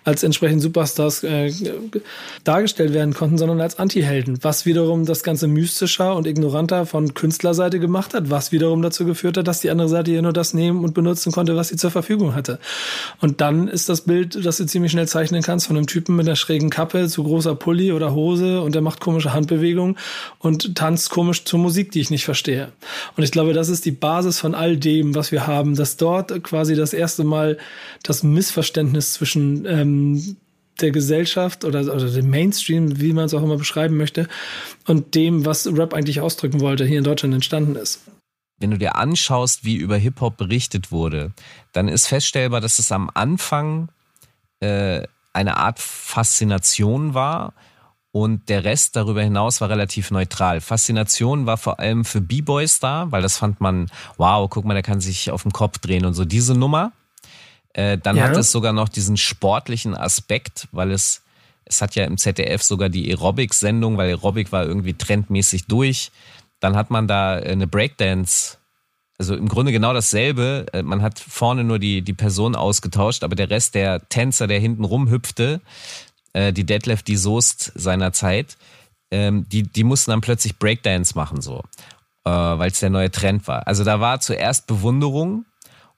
[0.03, 1.51] als entsprechend Superstars äh,
[2.43, 7.79] dargestellt werden konnten, sondern als Anti-Helden, was wiederum das Ganze mystischer und ignoranter von Künstlerseite
[7.79, 10.83] gemacht hat, was wiederum dazu geführt hat, dass die andere Seite ja nur das nehmen
[10.83, 12.59] und benutzen konnte, was sie zur Verfügung hatte.
[13.21, 16.27] Und dann ist das Bild, das du ziemlich schnell zeichnen kannst, von einem Typen mit
[16.27, 19.97] einer schrägen Kappe, zu großer Pulli oder Hose und der macht komische Handbewegungen
[20.39, 22.71] und tanzt komisch zur Musik, die ich nicht verstehe.
[23.17, 26.41] Und ich glaube, das ist die Basis von all dem, was wir haben, dass dort
[26.45, 27.57] quasi das erste Mal
[28.03, 30.37] das Missverständnis zwischen ähm,
[30.79, 34.29] der Gesellschaft oder, oder dem Mainstream, wie man es auch immer beschreiben möchte,
[34.85, 37.99] und dem, was Rap eigentlich ausdrücken wollte, hier in Deutschland entstanden ist.
[38.59, 41.33] Wenn du dir anschaust, wie über Hip-Hop berichtet wurde,
[41.73, 43.89] dann ist feststellbar, dass es am Anfang
[44.61, 45.03] äh,
[45.33, 47.53] eine Art Faszination war
[48.23, 50.59] und der Rest darüber hinaus war relativ neutral.
[50.59, 54.81] Faszination war vor allem für B-Boys da, weil das fand man, wow, guck mal, der
[54.81, 56.25] kann sich auf den Kopf drehen und so.
[56.25, 56.93] Diese Nummer.
[57.73, 58.23] Äh, dann ja.
[58.23, 61.21] hat es sogar noch diesen sportlichen Aspekt, weil es,
[61.65, 66.11] es hat ja im ZDF sogar die Aerobic-Sendung, weil Aerobic war irgendwie trendmäßig durch.
[66.59, 68.57] Dann hat man da eine Breakdance
[69.19, 70.67] also im Grunde genau dasselbe.
[70.73, 74.59] Äh, man hat vorne nur die, die Person ausgetauscht, aber der Rest der Tänzer, der
[74.59, 75.61] hinten rumhüpfte,
[76.33, 78.57] äh, die Detlef die Soest seiner Zeit,
[79.11, 81.63] ähm, die, die mussten dann plötzlich Breakdance machen, so,
[82.25, 83.67] äh, weil es der neue Trend war.
[83.67, 85.45] Also da war zuerst Bewunderung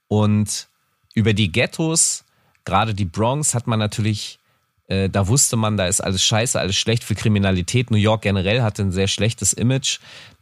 [0.08, 0.68] und
[1.16, 2.24] über die Ghettos,
[2.66, 4.40] gerade die Bronx, hat man natürlich,
[4.88, 7.92] äh, da wusste man, da ist alles scheiße, alles schlecht für Kriminalität.
[7.92, 10.00] New York generell hatte ein sehr schlechtes Image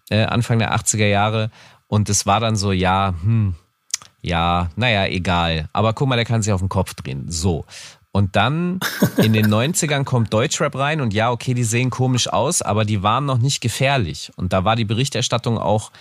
[0.09, 1.51] äh, Anfang der 80er Jahre
[1.87, 3.55] und es war dann so, ja, hm,
[4.21, 5.69] ja, naja, egal.
[5.73, 7.29] Aber guck mal, der kann sich auf den Kopf drehen.
[7.29, 7.65] So.
[8.17, 8.79] Und dann
[9.17, 13.03] in den 90ern kommt Deutschrap rein und ja, okay, die sehen komisch aus, aber die
[13.03, 14.31] waren noch nicht gefährlich.
[14.37, 15.91] Und da war die Berichterstattung auch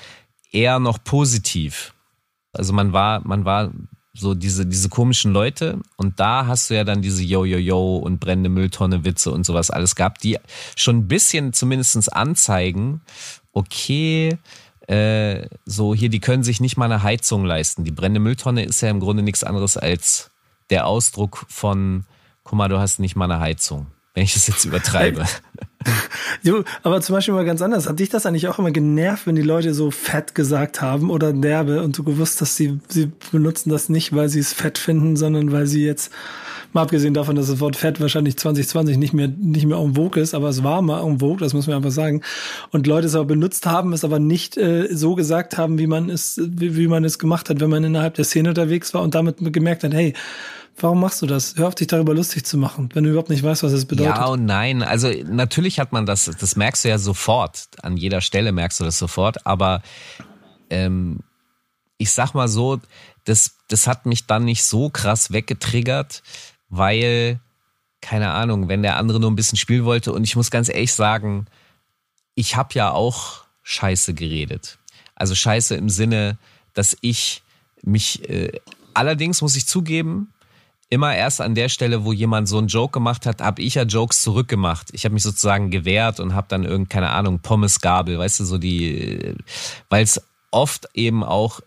[0.50, 1.92] eher noch positiv.
[2.55, 3.70] Also man war, man war
[4.14, 8.48] so diese, diese komischen Leute und da hast du ja dann diese Yo-Yo-Yo und brennende
[8.48, 10.38] Mülltonne Witze und sowas alles gehabt, die
[10.74, 13.02] schon ein bisschen zumindestens anzeigen,
[13.52, 14.38] okay,
[14.88, 17.85] äh, so hier, die können sich nicht mal eine Heizung leisten.
[17.85, 20.31] Die brennende Mülltonne ist ja im Grunde nichts anderes als
[20.70, 22.05] der Ausdruck von,
[22.44, 25.24] guck mal, du hast nicht mal eine Heizung, wenn ich das jetzt übertreibe.
[26.42, 27.88] Jo, aber zum Beispiel mal ganz anders.
[27.88, 31.33] Hat dich das eigentlich auch immer genervt, wenn die Leute so fett gesagt haben oder
[31.33, 35.16] derbe und du gewusst, dass sie, sie benutzen das nicht, weil sie es fett finden,
[35.16, 36.11] sondern weil sie jetzt,
[36.72, 40.22] mal abgesehen davon, dass das Wort fett wahrscheinlich 2020 nicht mehr, nicht mehr en vogue
[40.22, 42.22] ist, aber es war mal en vogue, das muss man einfach sagen.
[42.70, 46.11] Und Leute es aber benutzt haben, es aber nicht äh, so gesagt haben, wie man
[46.11, 49.14] es, wie, wie man es gemacht hat, wenn man innerhalb der Szene unterwegs war und
[49.14, 50.14] damit gemerkt hat, hey,
[50.79, 51.55] Warum machst du das?
[51.57, 54.16] Hör auf, dich darüber lustig zu machen, wenn du überhaupt nicht weißt, was es bedeutet.
[54.16, 54.83] Ja und nein.
[54.83, 57.68] Also natürlich hat man das, das merkst du ja sofort.
[57.81, 59.46] An jeder Stelle merkst du das sofort.
[59.46, 59.81] Aber
[60.68, 61.20] ähm,
[61.96, 62.79] ich sag mal so,
[63.24, 66.22] das, das hat mich dann nicht so krass weggetriggert,
[66.68, 67.40] weil,
[68.00, 70.12] keine Ahnung, wenn der andere nur ein bisschen spielen wollte.
[70.12, 71.46] Und ich muss ganz ehrlich sagen,
[72.35, 74.79] ich habe ja auch Scheiße geredet.
[75.14, 76.38] Also Scheiße im Sinne,
[76.74, 77.42] dass ich
[77.83, 78.52] mich, äh,
[78.94, 80.33] allerdings muss ich zugeben,
[80.88, 83.83] immer erst an der Stelle, wo jemand so einen Joke gemacht hat, habe ich ja
[83.83, 84.88] Jokes zurückgemacht.
[84.92, 88.59] Ich habe mich sozusagen gewehrt und habe dann irgend keine Ahnung Pommesgabel, weißt du, so
[88.59, 89.35] die,
[89.88, 91.61] weil es oft eben auch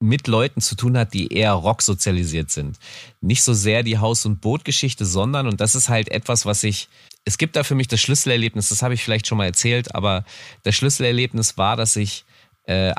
[0.00, 2.78] mit Leuten zu tun hat, die eher Rock sozialisiert sind.
[3.20, 6.88] Nicht so sehr die Haus- und Bootgeschichte, sondern, und das ist halt etwas, was ich,
[7.24, 10.24] es gibt da für mich das Schlüsselerlebnis, das habe ich vielleicht schon mal erzählt, aber
[10.62, 12.24] das Schlüsselerlebnis war, dass ich
[12.64, 12.92] äh,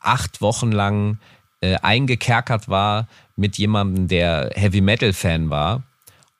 [0.00, 1.18] acht Wochen lang
[1.60, 5.82] äh, eingekerkert war mit jemandem, der Heavy Metal Fan war.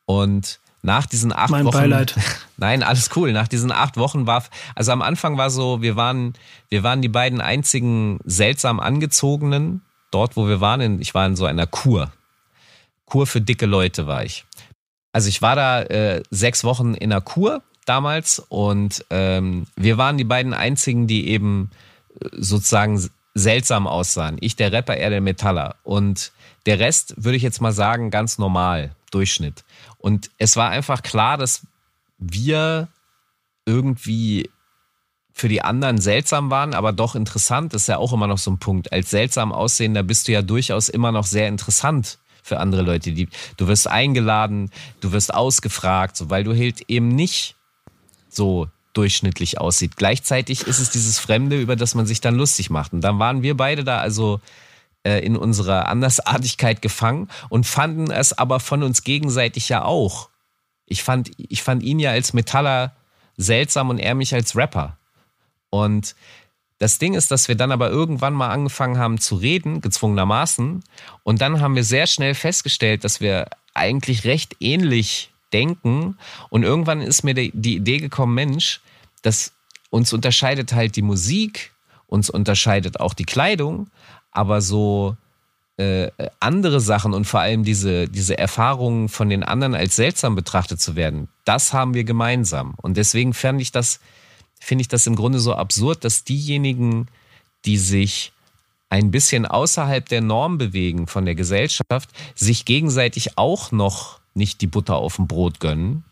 [0.06, 1.72] Und nach diesen acht mein Wochen.
[1.72, 2.14] Beileid.
[2.58, 3.32] Nein, alles cool.
[3.32, 6.34] Nach diesen acht Wochen war, also am Anfang war so, wir waren,
[6.68, 9.80] wir waren die beiden einzigen seltsam angezogenen
[10.14, 10.80] dort, wo wir waren.
[10.80, 12.12] In, ich war in so einer Kur.
[13.04, 14.44] Kur für dicke Leute war ich.
[15.12, 20.16] Also ich war da äh, sechs Wochen in einer Kur damals und ähm, wir waren
[20.16, 21.70] die beiden einzigen, die eben
[22.20, 24.38] äh, sozusagen seltsam aussahen.
[24.40, 25.76] Ich der Rapper, er der Metaller.
[25.82, 26.32] Und
[26.66, 29.64] der Rest würde ich jetzt mal sagen, ganz normal, Durchschnitt.
[29.98, 31.66] Und es war einfach klar, dass
[32.18, 32.88] wir
[33.66, 34.50] irgendwie
[35.36, 37.74] für die anderen seltsam waren, aber doch interessant.
[37.74, 38.92] Ist ja auch immer noch so ein Punkt.
[38.92, 43.10] Als seltsam aussehender bist du ja durchaus immer noch sehr interessant für andere Leute.
[43.10, 44.70] Die, du wirst eingeladen,
[45.00, 47.56] du wirst ausgefragt, so, weil du halt eben nicht
[48.28, 49.96] so durchschnittlich aussieht.
[49.96, 52.92] Gleichzeitig ist es dieses Fremde, über das man sich dann lustig macht.
[52.92, 54.40] Und dann waren wir beide da also
[55.02, 60.28] äh, in unserer Andersartigkeit gefangen und fanden es aber von uns gegenseitig ja auch.
[60.86, 62.94] Ich fand, ich fand ihn ja als Metaller
[63.36, 64.96] seltsam und er mich als Rapper.
[65.74, 66.14] Und
[66.78, 70.84] das Ding ist, dass wir dann aber irgendwann mal angefangen haben zu reden, gezwungenermaßen.
[71.24, 76.16] Und dann haben wir sehr schnell festgestellt, dass wir eigentlich recht ähnlich denken.
[76.48, 78.82] Und irgendwann ist mir die, Idee gekommen, Mensch,
[79.22, 79.52] dass
[79.90, 81.72] uns unterscheidet halt die Musik,
[82.06, 83.88] uns unterscheidet auch die Kleidung,
[84.30, 85.16] aber so
[85.76, 86.08] äh,
[86.38, 90.94] andere Sachen und vor allem diese, diese Erfahrungen von den anderen als seltsam betrachtet zu
[90.94, 92.74] werden, das haben wir gemeinsam.
[92.80, 93.98] Und deswegen fand ich das,
[94.64, 97.08] finde ich das im Grunde so absurd, dass diejenigen,
[97.64, 98.32] die sich
[98.88, 104.66] ein bisschen außerhalb der Norm bewegen von der Gesellschaft, sich gegenseitig auch noch nicht die
[104.66, 106.04] Butter auf dem Brot gönnen.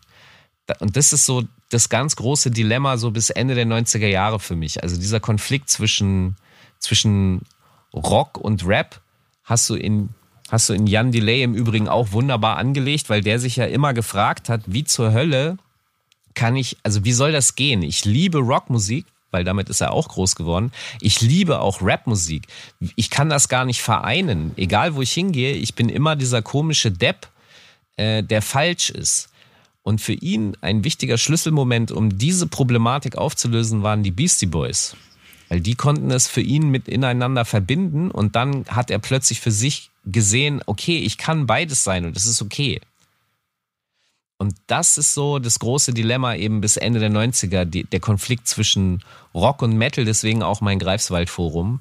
[0.79, 4.55] Und das ist so das ganz große Dilemma so bis Ende der 90er Jahre für
[4.55, 4.83] mich.
[4.83, 6.35] Also dieser Konflikt zwischen,
[6.79, 7.41] zwischen
[7.93, 9.01] Rock und Rap
[9.43, 10.09] hast du in
[10.51, 13.93] hast du in Jan Delay im Übrigen auch wunderbar angelegt, weil der sich ja immer
[13.93, 15.57] gefragt hat, wie zur Hölle
[16.33, 17.81] kann ich, also wie soll das gehen?
[17.81, 20.71] Ich liebe Rockmusik, weil damit ist er auch groß geworden.
[21.01, 22.43] Ich liebe auch Rapmusik.
[22.95, 24.51] Ich kann das gar nicht vereinen.
[24.57, 27.27] Egal wo ich hingehe, ich bin immer dieser komische Depp,
[27.97, 29.29] äh, der falsch ist.
[29.81, 34.95] Und für ihn ein wichtiger Schlüsselmoment, um diese Problematik aufzulösen, waren die Beastie Boys.
[35.49, 39.51] Weil die konnten es für ihn mit ineinander verbinden und dann hat er plötzlich für
[39.51, 42.79] sich gesehen, okay, ich kann beides sein und das ist okay.
[44.37, 48.47] Und das ist so das große Dilemma eben bis Ende der 90er, die, der Konflikt
[48.47, 51.79] zwischen Rock und Metal, deswegen auch mein Greifswald-Forum.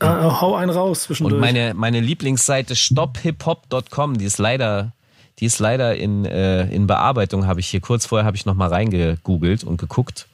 [0.00, 1.34] Äh, hau einen raus zwischendurch.
[1.34, 4.92] Und meine, meine Lieblingsseite stophiphop.com, die ist leider
[5.38, 8.54] die ist leider in, äh, in Bearbeitung, habe ich hier kurz vorher habe ich noch
[8.54, 10.26] mal reingegoogelt und geguckt.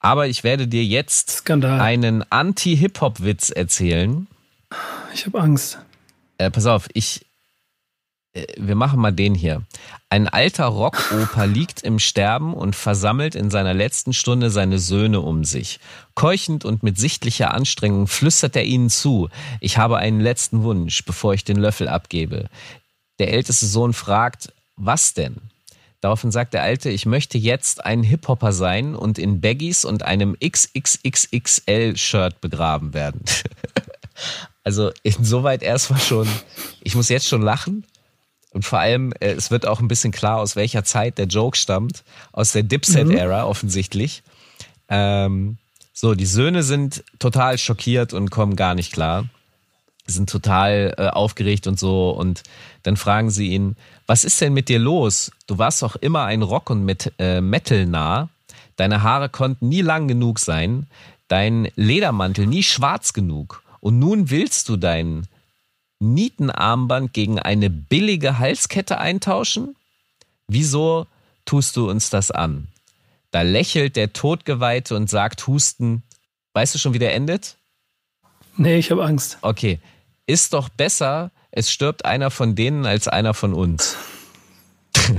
[0.00, 1.80] Aber ich werde dir jetzt Skandal.
[1.80, 4.26] einen Anti-Hip-Hop-Witz erzählen.
[5.14, 5.78] Ich habe Angst.
[6.38, 7.26] Äh, pass auf, ich
[8.56, 9.62] wir machen mal den hier.
[10.08, 15.44] Ein alter Rockoper liegt im Sterben und versammelt in seiner letzten Stunde seine Söhne um
[15.44, 15.80] sich.
[16.14, 19.28] Keuchend und mit sichtlicher Anstrengung flüstert er ihnen zu,
[19.60, 22.48] ich habe einen letzten Wunsch, bevor ich den Löffel abgebe.
[23.18, 25.36] Der älteste Sohn fragt, was denn?
[26.00, 30.36] Daraufhin sagt der Alte, ich möchte jetzt ein Hip-Hopper sein und in Baggies und einem
[30.42, 33.22] XXXXL-Shirt begraben werden.
[34.62, 36.28] Also insoweit erstmal schon,
[36.82, 37.86] ich muss jetzt schon lachen.
[38.52, 41.56] Und vor allem, äh, es wird auch ein bisschen klar, aus welcher Zeit der Joke
[41.56, 42.02] stammt.
[42.32, 44.22] Aus der Dipset-Ära offensichtlich.
[44.88, 45.58] Ähm,
[45.92, 49.26] so, die Söhne sind total schockiert und kommen gar nicht klar.
[50.06, 52.10] Sind total äh, aufgeregt und so.
[52.10, 52.42] Und
[52.82, 55.30] dann fragen sie ihn, was ist denn mit dir los?
[55.46, 58.30] Du warst doch immer ein Rock- und Met äh, Metal nah.
[58.76, 60.86] Deine Haare konnten nie lang genug sein.
[61.28, 63.62] Dein Ledermantel nie schwarz genug.
[63.78, 65.26] Und nun willst du dein
[66.00, 69.76] Nietenarmband gegen eine billige Halskette eintauschen?
[70.48, 71.06] Wieso
[71.44, 72.66] tust du uns das an?
[73.30, 76.02] Da lächelt der Todgeweihte und sagt Husten.
[76.54, 77.56] Weißt du schon, wie der endet?
[78.56, 79.38] Nee, ich habe Angst.
[79.42, 79.78] Okay.
[80.26, 83.96] Ist doch besser, es stirbt einer von denen als einer von uns.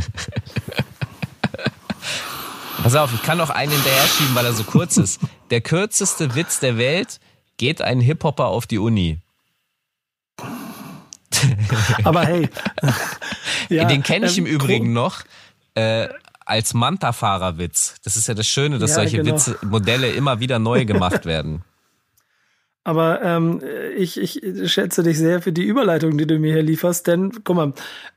[2.84, 5.22] Pass auf, ich kann noch einen hinterher schieben, weil er so kurz ist.
[5.52, 7.20] Der kürzeste Witz der Welt
[7.58, 9.20] geht ein Hip-Hopper auf die Uni.
[12.04, 12.50] Aber hey.
[13.70, 15.24] ja, Den kenne ich ähm, im Übrigen noch.
[15.76, 16.10] Äh,
[16.46, 17.96] als Manta-Fahrerwitz.
[18.04, 19.36] Das ist ja das Schöne, dass ja, solche genau.
[19.36, 21.64] Witze, Modelle immer wieder neu gemacht werden.
[22.84, 23.62] Aber ähm,
[23.96, 27.56] ich, ich schätze dich sehr für die Überleitung, die du mir hier lieferst, denn guck
[27.56, 27.74] mal,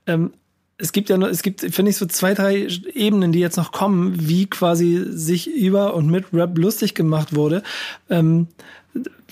[0.06, 0.32] ähm,
[0.78, 3.72] es gibt ja noch, es gibt, finde ich, so zwei, drei Ebenen, die jetzt noch
[3.72, 7.62] kommen, wie quasi sich über und mit Rap lustig gemacht wurde.
[8.10, 8.48] Ähm,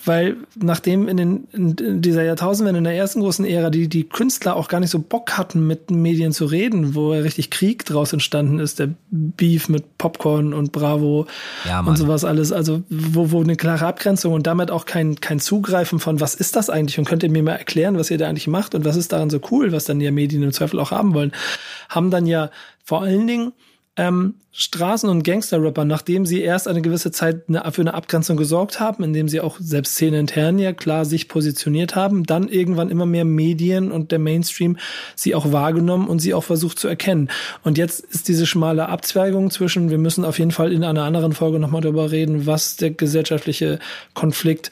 [0.05, 4.57] weil nachdem in, den, in dieser Jahrtausendwende, in der ersten großen Ära, die, die Künstler
[4.57, 8.59] auch gar nicht so Bock hatten, mit Medien zu reden, wo richtig Krieg draus entstanden
[8.59, 11.27] ist, der Beef mit Popcorn und Bravo
[11.65, 15.39] ja, und sowas alles, also wo, wo eine klare Abgrenzung und damit auch kein, kein
[15.39, 16.99] Zugreifen von, was ist das eigentlich?
[16.99, 19.31] Und könnt ihr mir mal erklären, was ihr da eigentlich macht und was ist daran
[19.31, 21.33] so cool, was dann ja Medien im Zweifel auch haben wollen,
[21.89, 22.51] haben dann ja
[22.85, 23.53] vor allen Dingen
[23.97, 28.81] ähm, Straßen- und Gangster-Rapper, nachdem sie erst eine gewisse Zeit eine, für eine Abgrenzung gesorgt
[28.81, 33.07] haben, indem sie auch selbst Szene intern ja klar sich positioniert haben, dann irgendwann immer
[33.07, 34.77] mehr Medien und der Mainstream
[35.15, 37.29] sie auch wahrgenommen und sie auch versucht zu erkennen.
[37.65, 41.33] Und jetzt ist diese schmale Abzweigung zwischen, wir müssen auf jeden Fall in einer anderen
[41.33, 43.79] Folge nochmal darüber reden, was der gesellschaftliche
[44.15, 44.71] Konflikt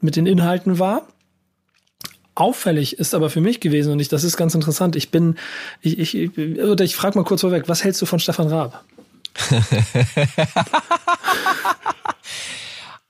[0.00, 1.06] mit den Inhalten war
[2.40, 5.36] Auffällig ist aber für mich gewesen, und ich, das ist ganz interessant, ich bin,
[5.82, 8.82] ich, ich, oder ich frage mal kurz vorweg, was hältst du von Stefan Raab?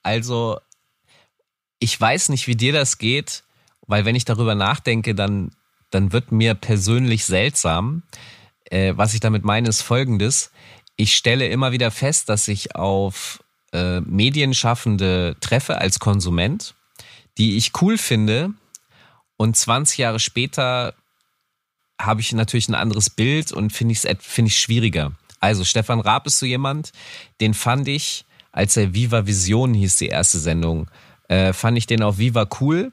[0.03, 0.59] also,
[1.79, 3.45] ich weiß nicht, wie dir das geht,
[3.87, 5.53] weil wenn ich darüber nachdenke, dann,
[5.91, 8.03] dann wird mir persönlich seltsam.
[8.65, 10.51] Äh, was ich damit meine, ist folgendes.
[10.97, 16.75] Ich stelle immer wieder fest, dass ich auf äh, Medienschaffende treffe als Konsument,
[17.39, 18.55] die ich cool finde,
[19.41, 20.93] und 20 Jahre später
[21.99, 25.13] habe ich natürlich ein anderes Bild und finde ich es find ich schwieriger.
[25.41, 26.93] Also Stefan Raab ist so jemand,
[27.41, 30.91] den fand ich, als er Viva Vision hieß, die erste Sendung,
[31.29, 32.93] äh, fand ich den auf Viva cool,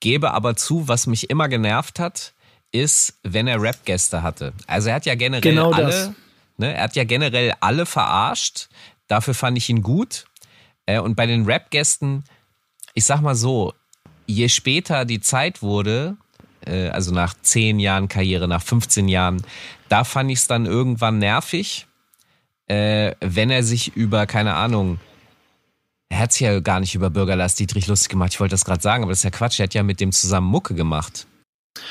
[0.00, 2.34] gebe aber zu, was mich immer genervt hat,
[2.72, 4.52] ist, wenn er Rap-Gäste hatte.
[4.66, 6.16] Also er hat ja generell genau alle,
[6.56, 8.70] ne, er hat ja generell alle verarscht.
[9.06, 10.24] Dafür fand ich ihn gut.
[10.86, 12.24] Äh, und bei den Rap-Gästen,
[12.94, 13.72] ich sag mal so,
[14.30, 16.16] je später die Zeit wurde,
[16.64, 19.42] äh, also nach 10 Jahren Karriere, nach 15 Jahren,
[19.88, 21.86] da fand ich es dann irgendwann nervig,
[22.66, 25.00] äh, wenn er sich über, keine Ahnung,
[26.08, 28.32] er hat sich ja gar nicht über Bürgerlass Dietrich lustig gemacht.
[28.32, 29.60] Ich wollte das gerade sagen, aber das ist ja Quatsch.
[29.60, 31.26] Er hat ja mit dem zusammen Mucke gemacht.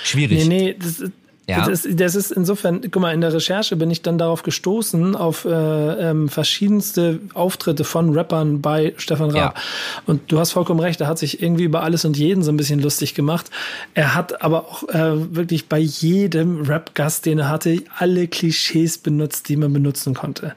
[0.04, 0.46] Schwierig.
[0.46, 1.04] Nee, nee, das,
[1.50, 1.68] ja.
[1.68, 5.46] Das, das, ist insofern, guck mal, in der Recherche bin ich dann darauf gestoßen, auf
[5.46, 9.58] äh, ähm, verschiedenste Auftritte von Rappern bei Stefan Raab.
[9.58, 9.64] Ja.
[10.06, 12.58] Und du hast vollkommen recht, er hat sich irgendwie über alles und jeden so ein
[12.58, 13.50] bisschen lustig gemacht.
[13.96, 19.50] Er hat aber auch äh, wirklich bei jedem Rap-Gast, den er hatte, alle Klischees benutzt,
[19.50, 20.54] die man benutzen konnte.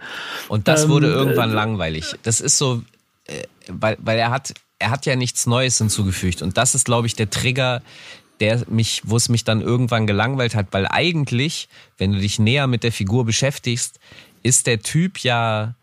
[0.48, 2.14] Und das ähm, wurde irgendwann äh, langweilig.
[2.22, 2.83] Das ist so,
[3.26, 6.42] äh, weil, weil er hat, er hat ja nichts Neues hinzugefügt.
[6.42, 7.83] Und das ist, glaube ich, der Trigger,
[8.42, 12.66] der mich, wo es mich dann irgendwann gelangweilt hat, weil eigentlich, wenn du dich näher
[12.66, 14.00] mit der Figur beschäftigst,
[14.42, 15.76] ist der Typ ja,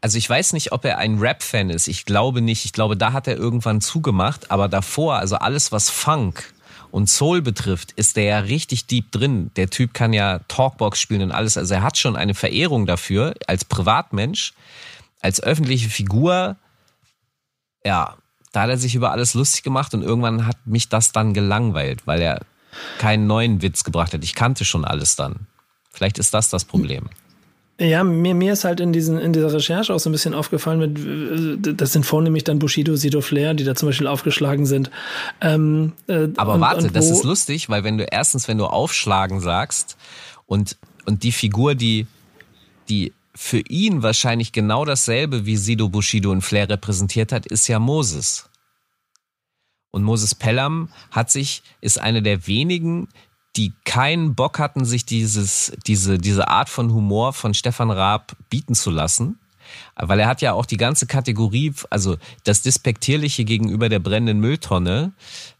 [0.00, 1.86] also ich weiß nicht, ob er ein Rap-Fan ist.
[1.86, 2.64] Ich glaube nicht.
[2.64, 4.50] Ich glaube, da hat er irgendwann zugemacht.
[4.50, 6.52] Aber davor, also alles, was Funk
[6.90, 9.52] und Soul betrifft, ist der ja richtig deep drin.
[9.54, 11.56] Der Typ kann ja Talkbox spielen und alles.
[11.56, 14.52] Also er hat schon eine Verehrung dafür als Privatmensch,
[15.20, 16.56] als öffentliche Figur.
[17.84, 18.16] Ja,
[18.52, 22.06] da hat er sich über alles lustig gemacht und irgendwann hat mich das dann gelangweilt,
[22.06, 22.40] weil er
[22.98, 24.24] keinen neuen Witz gebracht hat.
[24.24, 25.46] Ich kannte schon alles dann.
[25.92, 27.08] Vielleicht ist das das Problem.
[27.80, 30.78] Ja, mir, mir ist halt in, diesen, in dieser Recherche auch so ein bisschen aufgefallen,
[30.78, 34.90] mit, das sind vornehmlich dann Bushido, Sido Flair, die da zum Beispiel aufgeschlagen sind.
[35.40, 38.66] Ähm, äh, Aber und, warte, und das ist lustig, weil wenn du erstens, wenn du
[38.66, 39.96] aufschlagen sagst
[40.44, 42.06] und, und die Figur, die,
[42.90, 47.78] die für ihn wahrscheinlich genau dasselbe wie Sido Bushido und Flair repräsentiert hat, ist ja
[47.78, 48.48] Moses.
[49.90, 53.08] Und Moses Pelham hat sich, ist eine der wenigen,
[53.56, 58.74] die keinen Bock hatten, sich dieses, diese, diese Art von Humor von Stefan Raab bieten
[58.74, 59.40] zu lassen.
[59.96, 65.12] Weil er hat ja auch die ganze Kategorie, also das Despektierliche gegenüber der brennenden Mülltonne,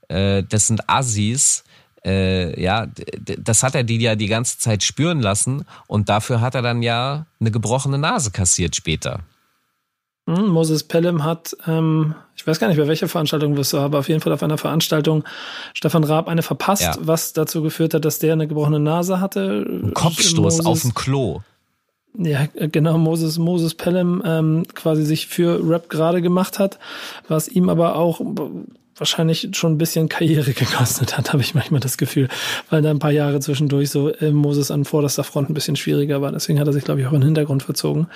[0.09, 1.65] äh, das sind Assis,
[2.05, 2.87] äh, ja,
[3.39, 6.83] das hat er die ja die ganze Zeit spüren lassen und dafür hat er dann
[6.83, 9.21] ja eine gebrochene Nase kassiert später.
[10.27, 13.99] Hm, Moses Pelham hat, ähm, ich weiß gar nicht, bei welcher Veranstaltung wirst du, aber
[13.99, 15.25] auf jeden Fall auf einer Veranstaltung
[15.75, 16.97] Stefan Raab eine verpasst, ja.
[17.01, 19.67] was dazu geführt hat, dass der eine gebrochene Nase hatte.
[19.69, 21.41] Ein Kopfstoß Moses, auf dem Klo.
[22.19, 26.79] Ja, genau, Moses, Moses Pelham ähm, quasi sich für Rap gerade gemacht hat,
[27.29, 28.21] was ihm aber auch
[29.01, 32.29] wahrscheinlich schon ein bisschen Karriere gekostet hat, habe ich manchmal das Gefühl,
[32.69, 36.23] weil da ein paar Jahre zwischendurch so äh, Moses an vorderster Front ein bisschen schwieriger
[36.23, 36.31] war.
[36.31, 38.07] Deswegen hat er sich, glaube ich, auch in den Hintergrund verzogen.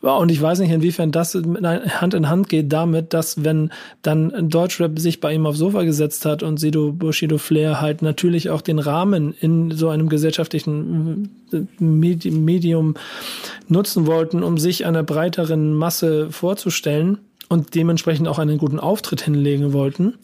[0.00, 3.70] Und ich weiß nicht, inwiefern das Hand in Hand geht damit, dass wenn
[4.02, 8.50] dann Deutschrap sich bei ihm aufs Sofa gesetzt hat und Sido Bushido Flair halt natürlich
[8.50, 12.94] auch den Rahmen in so einem gesellschaftlichen äh, Medium
[13.68, 19.72] nutzen wollten, um sich einer breiteren Masse vorzustellen, und dementsprechend auch einen guten Auftritt hinlegen
[19.72, 20.14] wollten.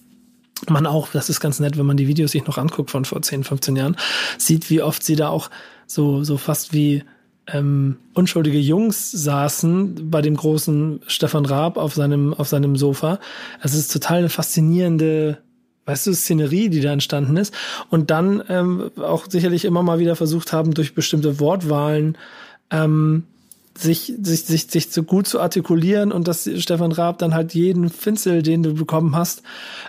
[0.69, 3.21] Man auch, das ist ganz nett, wenn man die Videos sich noch anguckt von vor
[3.21, 3.97] 10, 15 Jahren,
[4.39, 5.51] sieht, wie oft sie da auch
[5.87, 7.03] so, so fast wie
[7.49, 13.19] ähm, unschuldige Jungs saßen bei dem großen Stefan Raab auf seinem, auf seinem Sofa.
[13.61, 15.39] Es ist total eine faszinierende
[15.85, 17.53] weißt du, Szenerie, die da entstanden ist.
[17.91, 22.17] Und dann ähm, auch sicherlich immer mal wieder versucht haben, durch bestimmte Wortwahlen
[22.71, 23.25] ähm,
[23.77, 27.89] sich, sich, sich, sich so gut zu artikulieren und dass Stefan Raab dann halt jeden
[27.89, 29.43] Finzel, den du bekommen hast,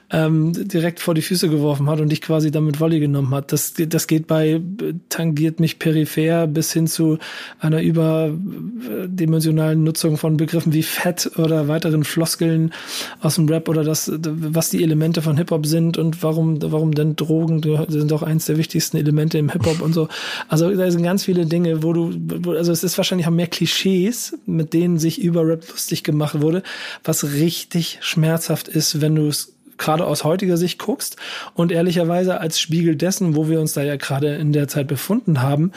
[0.09, 3.51] ähm, direkt vor die Füße geworfen hat und dich quasi damit Volley genommen hat.
[3.51, 4.61] Das, das geht bei,
[5.09, 7.17] tangiert mich peripher bis hin zu
[7.59, 12.71] einer überdimensionalen Nutzung von Begriffen wie Fett oder weiteren Floskeln
[13.19, 17.17] aus dem Rap oder das, was die Elemente von Hip-Hop sind und warum, warum denn
[17.17, 20.07] Drogen sind doch eins der wichtigsten Elemente im Hip-Hop und so.
[20.47, 22.13] Also da sind ganz viele Dinge, wo du,
[22.49, 26.41] also es ist wahrscheinlich auch mehr Klischee Klischees, mit denen sich über Rap lustig gemacht
[26.41, 26.63] wurde,
[27.03, 31.17] was richtig schmerzhaft ist, wenn du es gerade aus heutiger Sicht guckst.
[31.55, 35.41] Und ehrlicherweise als Spiegel dessen, wo wir uns da ja gerade in der Zeit befunden
[35.41, 35.71] haben,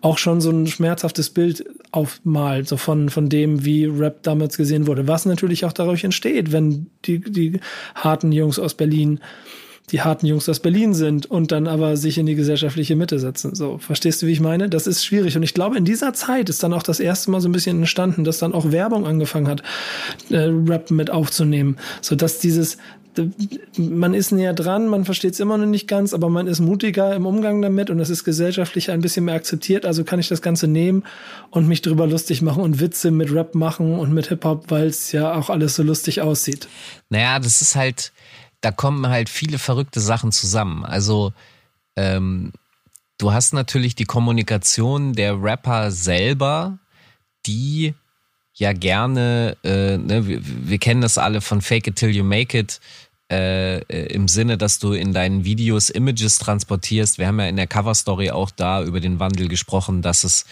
[0.00, 4.86] auch schon so ein schmerzhaftes Bild aufmalt, so von, von dem, wie Rap damals gesehen
[4.86, 7.60] wurde, was natürlich auch dadurch entsteht, wenn die, die
[7.94, 9.20] harten Jungs aus Berlin
[9.90, 13.54] die harten Jungs aus Berlin sind und dann aber sich in die gesellschaftliche Mitte setzen.
[13.54, 14.68] So, verstehst du, wie ich meine?
[14.68, 15.36] Das ist schwierig.
[15.36, 17.78] Und ich glaube, in dieser Zeit ist dann auch das erste Mal so ein bisschen
[17.78, 19.62] entstanden, dass dann auch Werbung angefangen hat,
[20.30, 21.76] äh, Rap mit aufzunehmen.
[22.00, 22.78] So dass dieses,
[23.76, 27.14] man ist näher dran, man versteht es immer noch nicht ganz, aber man ist mutiger
[27.14, 29.84] im Umgang damit und es ist gesellschaftlich ein bisschen mehr akzeptiert.
[29.84, 31.04] Also kann ich das Ganze nehmen
[31.50, 35.12] und mich drüber lustig machen und Witze mit Rap machen und mit Hip-Hop, weil es
[35.12, 36.68] ja auch alles so lustig aussieht.
[37.10, 38.12] Naja, das ist halt,
[38.62, 40.84] da kommen halt viele verrückte Sachen zusammen.
[40.84, 41.32] Also
[41.96, 42.52] ähm,
[43.18, 46.78] du hast natürlich die Kommunikation der Rapper selber,
[47.44, 47.94] die
[48.54, 52.58] ja gerne, äh, ne, wir, wir kennen das alle von Fake It Till You Make
[52.58, 52.80] It,
[53.32, 57.18] äh, äh, im Sinne, dass du in deinen Videos Images transportierst.
[57.18, 60.44] Wir haben ja in der Cover-Story auch da über den Wandel gesprochen, dass es,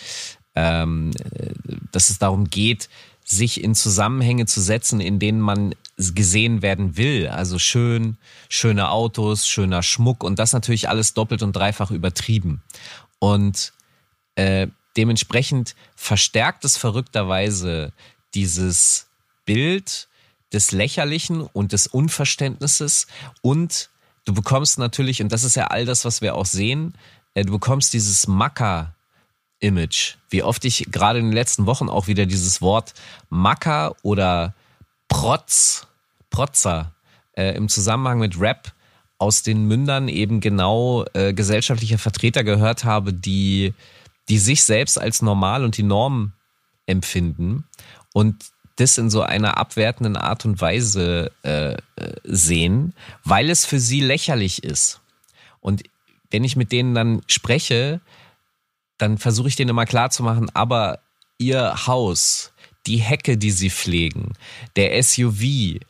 [0.54, 1.50] ähm, äh,
[1.92, 2.88] dass es darum geht,
[3.22, 5.74] sich in Zusammenhänge zu setzen, in denen man
[6.14, 7.28] gesehen werden will.
[7.28, 8.16] Also schön,
[8.48, 12.62] schöne Autos, schöner Schmuck und das natürlich alles doppelt und dreifach übertrieben.
[13.18, 13.72] Und
[14.34, 17.92] äh, dementsprechend verstärkt es verrückterweise
[18.34, 19.06] dieses
[19.44, 20.08] Bild
[20.52, 23.06] des Lächerlichen und des Unverständnisses
[23.42, 23.90] und
[24.24, 26.94] du bekommst natürlich, und das ist ja all das, was wir auch sehen,
[27.34, 28.94] äh, du bekommst dieses Macker
[29.60, 30.16] Image.
[30.30, 32.94] Wie oft ich gerade in den letzten Wochen auch wieder dieses Wort
[33.28, 34.54] Macker oder
[35.08, 35.86] Protz,
[36.30, 36.94] Protzer
[37.32, 38.72] äh, im Zusammenhang mit Rap
[39.18, 43.74] aus den Mündern eben genau äh, gesellschaftliche Vertreter gehört habe, die,
[44.28, 46.32] die sich selbst als normal und die Norm
[46.86, 47.64] empfinden
[48.14, 48.36] und
[48.76, 54.00] das in so einer abwertenden Art und Weise äh, äh sehen, weil es für sie
[54.00, 55.00] lächerlich ist.
[55.60, 55.82] Und
[56.30, 58.00] wenn ich mit denen dann spreche,
[58.96, 61.00] dann versuche ich denen immer klar zu machen, aber
[61.36, 62.52] ihr Haus,
[62.86, 64.32] die Hecke, die sie pflegen,
[64.76, 65.80] der SUV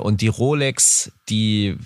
[0.00, 1.76] und die Rolex, die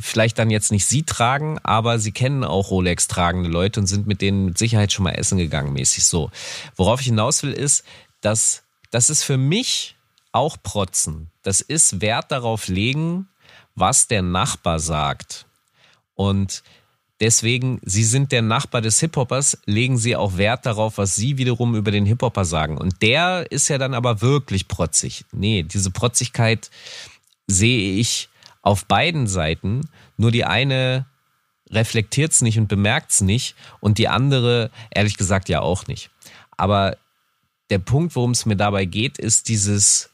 [0.00, 4.08] vielleicht dann jetzt nicht sie tragen, aber sie kennen auch Rolex tragende Leute und sind
[4.08, 6.32] mit denen mit Sicherheit schon mal essen gegangen, mäßig so.
[6.74, 7.84] Worauf ich hinaus will, ist,
[8.22, 9.94] dass das ist für mich
[10.32, 11.30] auch Protzen.
[11.42, 13.28] Das ist Wert darauf legen,
[13.74, 15.46] was der Nachbar sagt.
[16.14, 16.62] Und
[17.20, 21.74] Deswegen, Sie sind der Nachbar des Hip-Hoppers, legen Sie auch Wert darauf, was Sie wiederum
[21.74, 22.78] über den Hip-Hopper sagen.
[22.78, 25.24] Und der ist ja dann aber wirklich protzig.
[25.32, 26.70] Nee, diese Protzigkeit
[27.48, 28.28] sehe ich
[28.62, 31.06] auf beiden Seiten, nur die eine
[31.70, 36.10] reflektiert es nicht und bemerkt es nicht und die andere, ehrlich gesagt, ja auch nicht.
[36.56, 36.96] Aber
[37.70, 40.10] der Punkt, worum es mir dabei geht, ist dieses,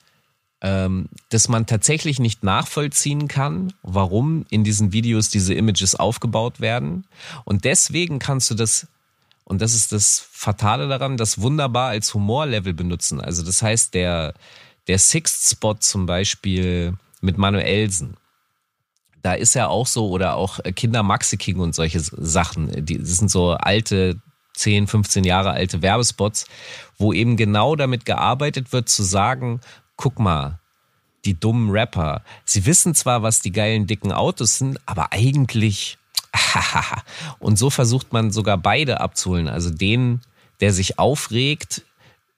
[0.61, 7.05] ähm, dass man tatsächlich nicht nachvollziehen kann, warum in diesen Videos diese Images aufgebaut werden.
[7.45, 8.89] Und deswegen kannst du das,
[9.45, 13.21] und das ist das Fatale daran, das wunderbar als Humorlevel benutzen.
[13.21, 14.35] Also das heißt, der,
[14.89, 16.95] der Sixth Spot zum Beispiel
[17.25, 18.17] mit Manuelsen
[19.25, 23.17] da ist ja auch so, oder auch Kinder Maxi King und solche Sachen, die, das
[23.17, 24.21] sind so alte
[24.53, 26.47] 10, 15 Jahre alte Werbespots,
[26.99, 29.63] wo eben genau damit gearbeitet wird, zu sagen,
[29.97, 30.61] guck mal,
[31.25, 35.97] die dummen Rapper, sie wissen zwar, was die geilen dicken Autos sind, aber eigentlich,
[37.39, 40.21] und so versucht man sogar beide abzuholen, also den,
[40.61, 41.81] der sich aufregt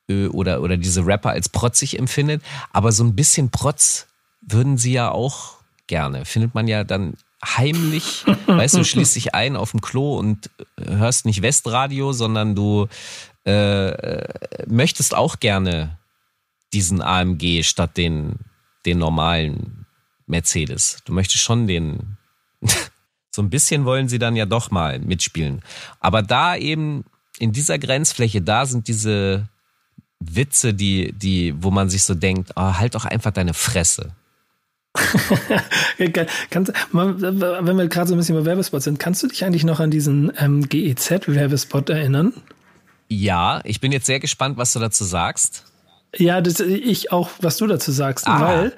[0.09, 4.07] äh, oder, oder diese Rapper als protzig empfindet, aber so ein bisschen Protz
[4.41, 5.57] würden sie ja auch
[5.87, 6.25] gerne.
[6.25, 7.15] Findet man ja dann
[7.45, 12.55] heimlich, weißt du, schließt dich ein auf dem Klo und äh, hörst nicht Westradio, sondern
[12.55, 12.89] du
[13.47, 15.99] äh, äh möchtest auch gerne
[16.73, 18.37] diesen AMG statt den,
[18.85, 19.87] den normalen
[20.27, 20.99] Mercedes.
[21.05, 22.17] Du möchtest schon den,
[23.31, 25.63] so ein bisschen wollen sie dann ja doch mal mitspielen.
[26.01, 27.05] Aber da eben
[27.39, 29.49] in dieser Grenzfläche, da sind diese
[30.19, 34.15] Witze, die, die, wo man sich so denkt, oh, halt doch einfach deine Fresse.
[36.51, 39.81] kannst, wenn wir gerade so ein bisschen bei Werbespot sind, kannst du dich eigentlich noch
[39.81, 42.33] an diesen ähm, GEZ-Werbespot erinnern?
[43.09, 45.65] Ja, ich bin jetzt sehr gespannt, was du dazu sagst.
[46.17, 48.41] Ja, das, ich auch, was du dazu sagst, ah.
[48.41, 48.73] weil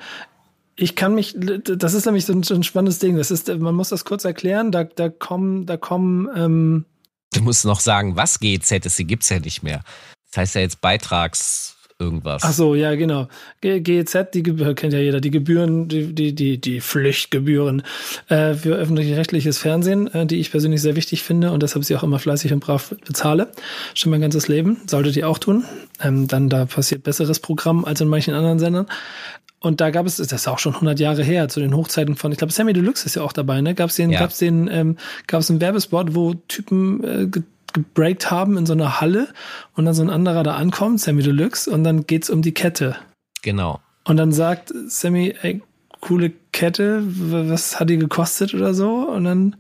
[0.77, 3.17] ich kann mich, das ist nämlich so ein, so ein, spannendes Ding.
[3.17, 4.71] Das ist, man muss das kurz erklären.
[4.71, 6.29] Da, da kommen, da kommen.
[6.37, 6.85] Ähm
[7.33, 8.99] du musst noch sagen, was GEZ ist.
[8.99, 9.83] Die gibt's ja nicht mehr.
[10.31, 12.43] Das heißt ja jetzt Beitrags irgendwas.
[12.45, 13.29] Ach so, ja, genau.
[13.61, 17.83] GEZ, die Gebühren, kennt ja jeder, die Gebühren, die, die, die, die Pflichtgebühren
[18.29, 22.03] äh, für öffentlich-rechtliches Fernsehen, äh, die ich persönlich sehr wichtig finde und deshalb sie auch
[22.03, 23.49] immer fleißig und brav bezahle.
[23.95, 24.79] Schon mein ganzes Leben.
[24.87, 25.65] Solltet ihr auch tun.
[26.01, 28.87] Ähm, dann da passiert besseres Programm als in manchen anderen Sendern.
[29.61, 32.31] Und da gab es, das ist auch schon 100 Jahre her, zu den Hochzeiten von,
[32.31, 33.75] ich glaube, Sammy Deluxe ist ja auch dabei, ne?
[33.75, 34.21] Gab es den, ja.
[34.21, 34.97] gab's den, ähm,
[35.27, 37.41] gab es einen Werbespot, wo Typen äh,
[37.79, 39.29] gebreakt haben in so einer Halle
[39.75, 42.97] und dann so ein anderer da ankommt, Sammy Deluxe, und dann geht's um die Kette.
[43.43, 43.81] Genau.
[44.05, 45.63] Und dann sagt Sammy, ey,
[46.01, 49.09] coole Kette, was hat die gekostet oder so?
[49.09, 49.57] Und dann,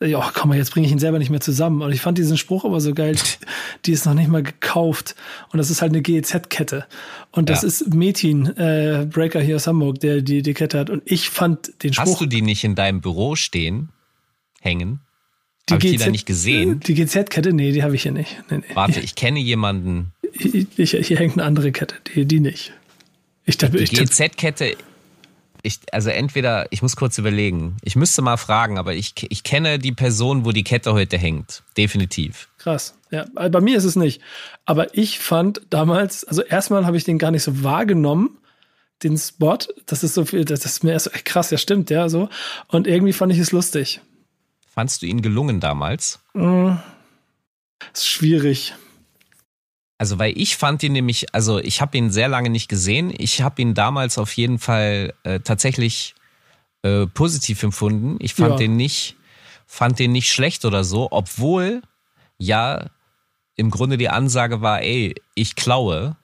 [0.00, 1.82] ja, komm mal, jetzt bringe ich ihn selber nicht mehr zusammen.
[1.82, 3.16] Und ich fand diesen Spruch aber so geil,
[3.86, 5.14] die ist noch nicht mal gekauft.
[5.52, 6.86] Und das ist halt eine GEZ-Kette.
[7.30, 7.68] Und das ja.
[7.68, 10.90] ist Metin, äh, Breaker hier aus Hamburg, der die, die Kette hat.
[10.90, 12.06] Und ich fand den Spruch.
[12.06, 13.90] Hast du die nicht in deinem Büro stehen,
[14.60, 15.00] hängen?
[15.68, 16.80] Die habe ich die da nicht gesehen?
[16.80, 17.52] Die GZ-Kette?
[17.52, 18.42] Nee, die habe ich hier nicht.
[18.50, 18.74] Nee, nee.
[18.74, 20.12] Warte, ich kenne jemanden.
[20.32, 22.72] Ich, ich, hier hängt eine andere Kette, die, die nicht.
[23.44, 24.76] Ich dachte, die GZ-Kette,
[25.92, 29.92] also entweder, ich muss kurz überlegen, ich müsste mal fragen, aber ich, ich kenne die
[29.92, 31.62] Person, wo die Kette heute hängt.
[31.76, 32.48] Definitiv.
[32.58, 32.94] Krass.
[33.10, 34.20] Ja, bei mir ist es nicht.
[34.64, 38.38] Aber ich fand damals, also erstmal habe ich den gar nicht so wahrgenommen,
[39.02, 39.58] den Spot.
[39.86, 42.28] Das ist so viel, das ist mir erst krass, ja stimmt, ja, so.
[42.68, 44.00] Und irgendwie fand ich es lustig.
[44.74, 46.20] Fandst du ihn gelungen damals?
[46.32, 46.76] Mm,
[47.92, 48.74] ist schwierig.
[49.98, 53.12] Also, weil ich fand ihn nämlich, also ich habe ihn sehr lange nicht gesehen.
[53.16, 56.14] Ich habe ihn damals auf jeden Fall äh, tatsächlich
[56.82, 58.16] äh, positiv empfunden.
[58.20, 58.56] Ich fand ja.
[58.56, 59.14] den nicht,
[59.66, 61.82] fand den nicht schlecht oder so, obwohl
[62.38, 62.86] ja
[63.56, 66.16] im Grunde die Ansage war, ey, ich klaue.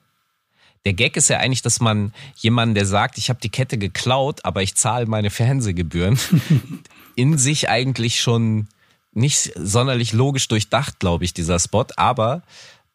[0.87, 4.45] Der Gag ist ja eigentlich, dass man jemanden, der sagt, ich habe die Kette geklaut,
[4.45, 6.19] aber ich zahle meine Fernsehgebühren,
[7.19, 8.69] in sich eigentlich schon
[9.13, 11.87] nicht sonderlich logisch durchdacht, glaube ich, dieser Spot.
[11.97, 12.43] Aber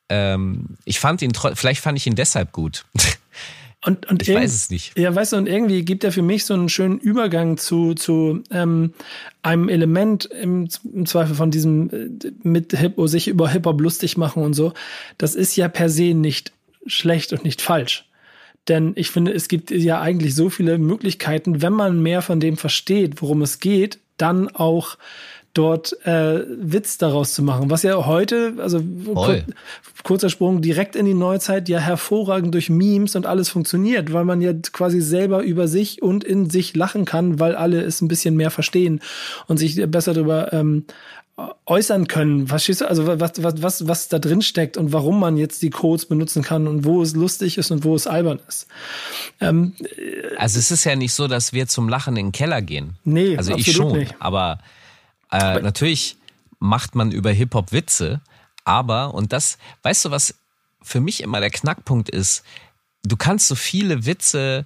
[0.07, 2.85] ähm, ich fand ihn, vielleicht fand ich ihn deshalb gut.
[3.85, 4.97] Und, und ich weiß es nicht.
[4.97, 8.41] Ja, weißt du, und irgendwie gibt er für mich so einen schönen Übergang zu, zu
[8.49, 8.93] ähm,
[9.41, 14.41] einem Element im, im Zweifel von diesem äh, mit Hip sich über Hip-Hop lustig machen
[14.41, 14.71] und so.
[15.17, 16.53] Das ist ja per se nicht
[16.85, 18.05] schlecht und nicht falsch.
[18.69, 22.55] Denn ich finde, es gibt ja eigentlich so viele Möglichkeiten, wenn man mehr von dem
[22.55, 24.97] versteht, worum es geht, dann auch
[25.53, 27.69] dort äh, Witz daraus zu machen.
[27.69, 28.81] Was ja heute, also
[29.13, 29.37] kur
[30.03, 34.41] kurzer Sprung, direkt in die Neuzeit ja hervorragend durch Memes und alles funktioniert, weil man
[34.41, 38.35] ja quasi selber über sich und in sich lachen kann, weil alle es ein bisschen
[38.35, 38.99] mehr verstehen
[39.47, 40.85] und sich besser darüber ähm,
[41.65, 42.45] äußern können.
[42.45, 42.53] Du?
[42.87, 46.43] Also was, was, was, was da drin steckt und warum man jetzt die Codes benutzen
[46.43, 48.67] kann und wo es lustig ist und wo es albern ist.
[49.39, 49.73] Ähm,
[50.37, 52.97] also es ist ja nicht so, dass wir zum Lachen in den Keller gehen.
[53.03, 53.97] Nee, also ich schon.
[53.97, 54.15] Nicht.
[54.19, 54.59] Aber,
[55.31, 56.17] äh, aber natürlich
[56.59, 58.21] macht man über Hip-Hop Witze,
[58.63, 60.35] aber, und das, weißt du, was
[60.81, 62.43] für mich immer der Knackpunkt ist,
[63.03, 64.65] du kannst so viele Witze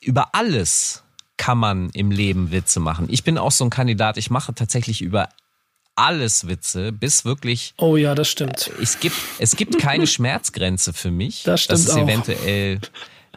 [0.00, 1.02] über alles
[1.36, 3.06] kann man im Leben Witze machen.
[3.10, 5.28] Ich bin auch so ein Kandidat, ich mache tatsächlich über
[5.96, 7.74] alles Witze, bis wirklich.
[7.78, 8.68] Oh ja, das stimmt.
[8.78, 11.42] Äh, es gibt, es gibt keine Schmerzgrenze für mich.
[11.42, 11.80] Das stimmt.
[11.80, 12.02] Das ist auch.
[12.02, 12.80] eventuell.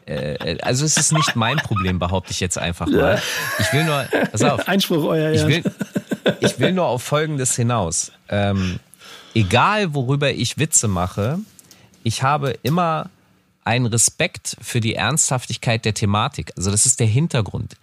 [0.05, 3.21] Äh, also es ist nicht mein Problem, behaupte ich jetzt einfach mal.
[3.59, 4.67] Ich will nur, pass auf.
[4.67, 5.63] Einspruch, euer ich will,
[6.41, 8.11] ich will nur auf Folgendes hinaus.
[8.27, 8.79] Ähm,
[9.33, 11.39] egal, worüber ich Witze mache,
[12.03, 13.09] ich habe immer
[13.63, 16.51] einen Respekt für die Ernsthaftigkeit der Thematik.
[16.57, 17.75] Also das ist der Hintergrund.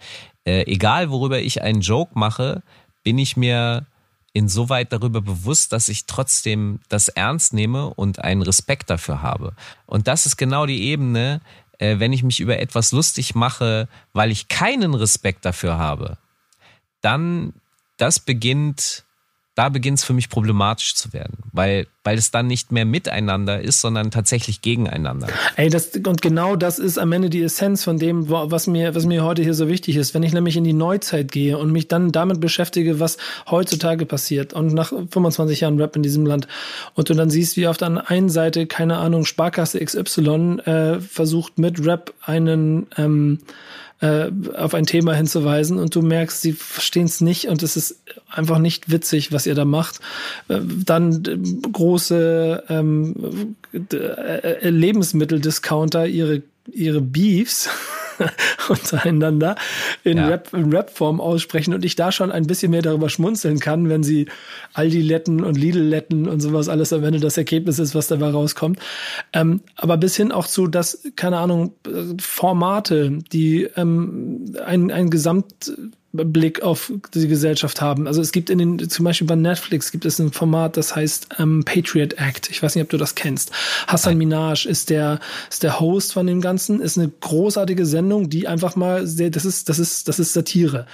[0.45, 2.61] Äh, egal, worüber ich einen Joke mache,
[3.03, 3.85] bin ich mir
[4.33, 9.53] insoweit darüber bewusst, dass ich trotzdem das ernst nehme und einen Respekt dafür habe.
[9.85, 11.41] Und das ist genau die Ebene,
[11.79, 16.17] äh, wenn ich mich über etwas lustig mache, weil ich keinen Respekt dafür habe,
[17.01, 17.53] dann
[17.97, 19.05] das beginnt,
[19.57, 23.59] da beginnt es für mich problematisch zu werden, weil, weil es dann nicht mehr miteinander
[23.59, 25.29] ist, sondern tatsächlich gegeneinander.
[25.55, 29.07] Ey, das, und genau das ist am Ende die Essenz von dem, was mir, was
[29.07, 30.13] mir heute hier so wichtig ist.
[30.13, 33.17] Wenn ich nämlich in die Neuzeit gehe und mich dann damit beschäftige, was
[33.49, 36.47] heutzutage passiert und nach 25 Jahren Rap in diesem Land
[36.93, 41.57] und du dann siehst, wie auf der einen Seite, keine Ahnung, Sparkasse XY äh, versucht
[41.57, 43.39] mit Rap einen, ähm,
[43.99, 47.99] äh, auf ein Thema hinzuweisen und du merkst, sie verstehen es nicht und es ist
[48.29, 49.99] einfach nicht witzig, was ihr da macht.
[50.47, 57.69] Äh, dann äh, große ähm, äh, Lebensmitteldiscounter ihre ihre Beefs
[58.69, 59.55] untereinander
[60.03, 60.27] in, Ja.
[60.27, 64.03] Rap, in Rap-Form aussprechen und ich da schon ein bisschen mehr darüber schmunzeln kann, wenn
[64.03, 64.27] sie
[64.73, 68.79] Aldi-Letten und Lidl-Letten und sowas alles am Ende das Ergebnis ist, was dabei rauskommt.
[69.33, 75.09] Ähm, aber bis hin auch zu, dass, keine Ahnung, äh, Formate, die ähm, ein, ein
[75.09, 75.73] Gesamt
[76.25, 78.07] Blick auf die Gesellschaft haben.
[78.07, 81.29] Also es gibt in den, zum Beispiel bei Netflix gibt es ein Format, das heißt
[81.39, 82.49] ähm, Patriot Act.
[82.49, 83.51] Ich weiß nicht, ob du das kennst.
[83.87, 88.47] Hassan Minaj ist der, ist der Host von dem Ganzen, ist eine großartige Sendung, die
[88.47, 90.85] einfach mal sehr, das ist, das ist, das ist Satire.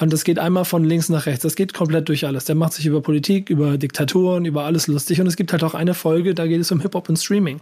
[0.00, 1.42] Und das geht einmal von links nach rechts.
[1.42, 2.44] Das geht komplett durch alles.
[2.44, 5.20] Der macht sich über Politik, über Diktaturen, über alles lustig.
[5.20, 7.60] Und es gibt halt auch eine Folge, da geht es um Hip-Hop und Streaming.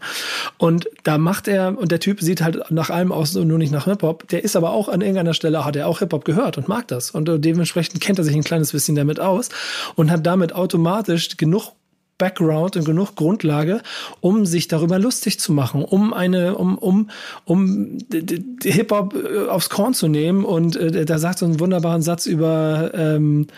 [0.59, 3.73] Und da macht er, und der Typ sieht halt nach allem aus und nur nicht
[3.73, 4.29] nach Hip-Hop.
[4.29, 7.06] Der ist aber auch an irgendeiner Stelle, hat er auch Hip-Hop gehört und mag das.
[7.11, 9.49] Und äh, dementsprechend kennt er sich ein kleines bisschen damit aus
[9.95, 11.73] und hat damit automatisch genug
[12.19, 13.83] Background und genug Grundlage,
[14.21, 17.11] um sich darüber lustig zu machen, um eine, um, um,
[17.45, 20.45] um d- Hip-Hop äh, aufs Korn zu nehmen.
[20.45, 23.49] Und äh, da sagt so einen wunderbaren Satz über, ähm,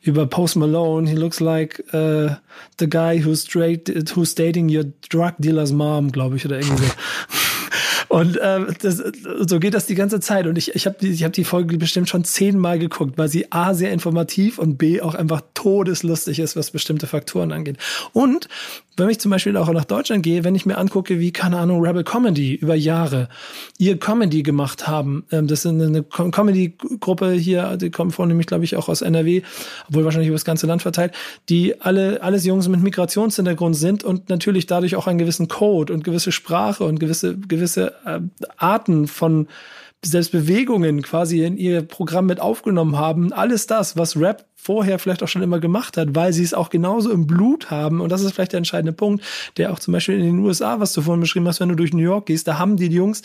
[0.00, 1.08] über Post Malone.
[1.08, 2.30] He looks like uh,
[2.80, 6.92] the guy who's, straight, who's dating your drug dealer's mom, glaube ich, oder irgendwie so.
[8.08, 9.02] Und äh, das,
[9.40, 10.46] so geht das die ganze Zeit.
[10.46, 13.52] Und ich, ich habe die, ich hab die Folge bestimmt schon zehnmal geguckt, weil sie
[13.52, 17.76] A sehr informativ und B auch einfach todeslustig ist, was bestimmte Faktoren angeht.
[18.12, 18.48] Und
[18.98, 21.84] wenn ich zum Beispiel auch nach Deutschland gehe, wenn ich mir angucke, wie, keine Ahnung,
[21.84, 23.28] Rebel Comedy über Jahre
[23.78, 25.24] ihr Comedy gemacht haben.
[25.30, 29.42] Ähm, das ist eine Com- Comedy-Gruppe hier, die kommen vornehmlich, glaube ich, auch aus NRW,
[29.88, 31.14] obwohl wahrscheinlich über das ganze Land verteilt,
[31.48, 36.04] die alle, alles Jungs mit Migrationshintergrund sind und natürlich dadurch auch einen gewissen Code und
[36.04, 38.20] gewisse Sprache und gewisse, gewisse äh,
[38.56, 39.48] Arten von
[40.04, 43.32] selbst Bewegungen quasi in ihr Programm mit aufgenommen haben.
[43.32, 46.70] Alles das, was Rap vorher vielleicht auch schon immer gemacht hat, weil sie es auch
[46.70, 48.00] genauso im Blut haben.
[48.00, 49.24] Und das ist vielleicht der entscheidende Punkt,
[49.56, 51.92] der auch zum Beispiel in den USA, was du vorhin beschrieben hast, wenn du durch
[51.92, 53.22] New York gehst, da haben die Jungs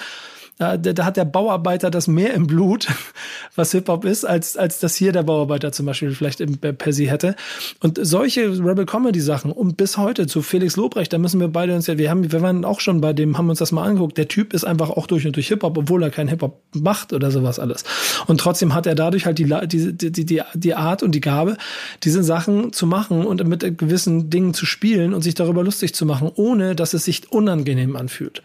[0.57, 2.87] da, da hat der Bauarbeiter das mehr im Blut,
[3.55, 7.35] was Hip-Hop ist, als, als das hier der Bauarbeiter zum Beispiel vielleicht im, per hätte.
[7.81, 11.97] Und solche Rebel-Comedy-Sachen und bis heute zu Felix Lobrecht, da müssen wir beide uns ja,
[11.97, 14.17] wir haben, wir waren auch schon bei dem, haben uns das mal angeguckt.
[14.17, 17.31] Der Typ ist einfach auch durch und durch Hip-Hop, obwohl er kein Hip-Hop macht oder
[17.31, 17.83] sowas alles.
[18.27, 21.57] Und trotzdem hat er dadurch halt die, die, die, die, die Art und die Gabe,
[22.03, 26.05] diese Sachen zu machen und mit gewissen Dingen zu spielen und sich darüber lustig zu
[26.05, 28.43] machen, ohne dass es sich unangenehm anfühlt.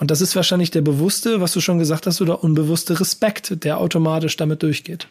[0.00, 3.78] Und das ist wahrscheinlich der bewusste, was du schon gesagt hast, oder unbewusste Respekt, der
[3.78, 5.08] automatisch damit durchgeht.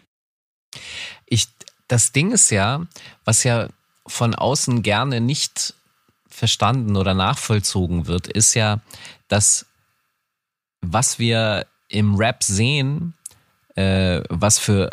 [1.25, 1.47] Ich,
[1.87, 2.85] das Ding ist ja,
[3.25, 3.69] was ja
[4.07, 5.73] von außen gerne nicht
[6.27, 8.81] verstanden oder nachvollzogen wird, ist ja,
[9.27, 9.65] dass
[10.81, 13.13] was wir im Rap sehen,
[13.75, 14.89] äh, was für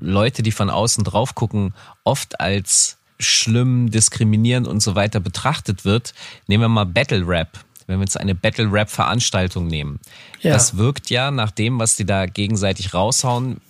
[0.00, 1.74] Leute, die von außen drauf gucken,
[2.04, 6.14] oft als schlimm, diskriminierend und so weiter betrachtet wird.
[6.46, 7.64] Nehmen wir mal Battle Rap.
[7.86, 10.00] Wenn wir jetzt eine Battle Rap Veranstaltung nehmen.
[10.40, 10.52] Ja.
[10.52, 13.60] Das wirkt ja nach dem, was die da gegenseitig raushauen,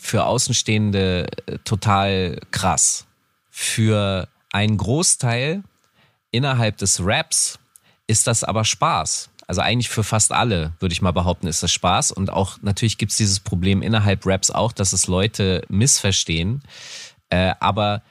[0.00, 3.06] für Außenstehende äh, total krass.
[3.50, 5.62] Für einen Großteil
[6.30, 7.58] innerhalb des Raps
[8.06, 9.30] ist das aber Spaß.
[9.48, 12.12] Also eigentlich für fast alle, würde ich mal behaupten, ist das Spaß.
[12.12, 16.62] Und auch natürlich gibt es dieses Problem innerhalb Raps auch, dass es Leute missverstehen.
[17.30, 18.02] Äh, aber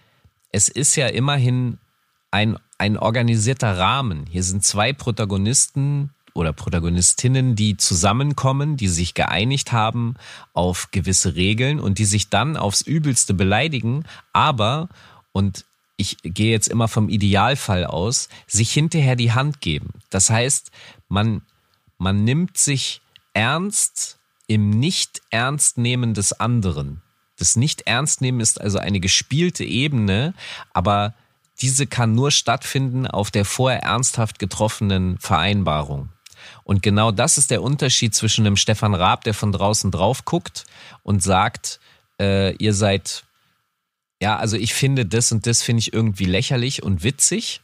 [0.52, 1.78] es ist ja immerhin
[2.32, 4.26] ein, ein organisierter Rahmen.
[4.30, 10.16] Hier sind zwei Protagonisten oder Protagonistinnen, die zusammenkommen, die sich geeinigt haben
[10.54, 14.04] auf gewisse Regeln und die sich dann aufs Übelste beleidigen,
[14.34, 14.90] aber,
[15.32, 15.64] und
[15.98, 19.92] ich gehe jetzt immer vom Idealfall aus, sich hinterher die Hand geben.
[20.10, 20.72] Das heißt,
[21.08, 21.42] man,
[21.98, 23.02] man nimmt sich
[23.34, 24.18] ernst
[24.48, 27.02] im Nicht-Ernst-Nehmen des anderen.
[27.38, 30.34] Das Nicht-Ernst-Nehmen ist also eine gespielte Ebene,
[30.74, 31.14] aber
[31.62, 36.10] diese kann nur stattfinden auf der vorher ernsthaft getroffenen Vereinbarung.
[36.64, 40.66] Und genau das ist der Unterschied zwischen einem Stefan Raab, der von draußen drauf guckt
[41.04, 41.80] und sagt,
[42.20, 43.24] äh, ihr seid,
[44.22, 47.62] ja, also ich finde das und das finde ich irgendwie lächerlich und witzig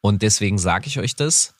[0.00, 1.54] und deswegen sage ich euch das.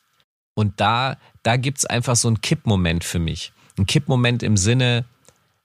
[0.53, 3.53] Und da, da gibt's einfach so einen Kippmoment für mich.
[3.77, 5.05] Ein Kippmoment im Sinne,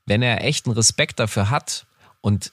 [0.07, 1.87] wenn er echten Respekt dafür hat
[2.21, 2.53] und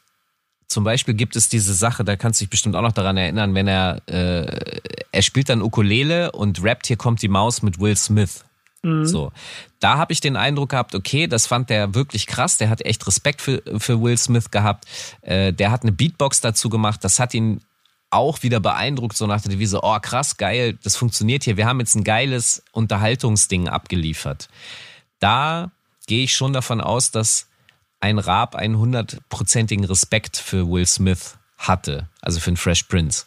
[0.71, 3.53] zum Beispiel gibt es diese Sache, da kannst du dich bestimmt auch noch daran erinnern,
[3.53, 4.79] wenn er, äh,
[5.11, 8.43] er spielt dann Ukulele und rappt, hier kommt die Maus mit Will Smith.
[8.83, 9.05] Mhm.
[9.05, 9.31] So,
[9.79, 12.57] da habe ich den Eindruck gehabt, okay, das fand der wirklich krass.
[12.57, 14.85] Der hat echt Respekt für, für Will Smith gehabt.
[15.21, 17.03] Äh, der hat eine Beatbox dazu gemacht.
[17.03, 17.61] Das hat ihn
[18.09, 21.57] auch wieder beeindruckt, so nach der Devise, oh krass, geil, das funktioniert hier.
[21.57, 24.49] Wir haben jetzt ein geiles Unterhaltungsding abgeliefert.
[25.19, 25.71] Da
[26.07, 27.47] gehe ich schon davon aus, dass
[28.01, 33.25] ein Raab einen hundertprozentigen Respekt für Will Smith hatte, also für den Fresh Prince.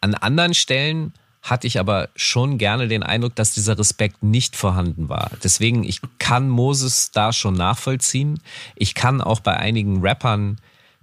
[0.00, 5.08] An anderen Stellen hatte ich aber schon gerne den Eindruck, dass dieser Respekt nicht vorhanden
[5.08, 5.30] war.
[5.44, 8.40] Deswegen, ich kann Moses da schon nachvollziehen.
[8.74, 10.58] Ich kann auch bei einigen Rappern,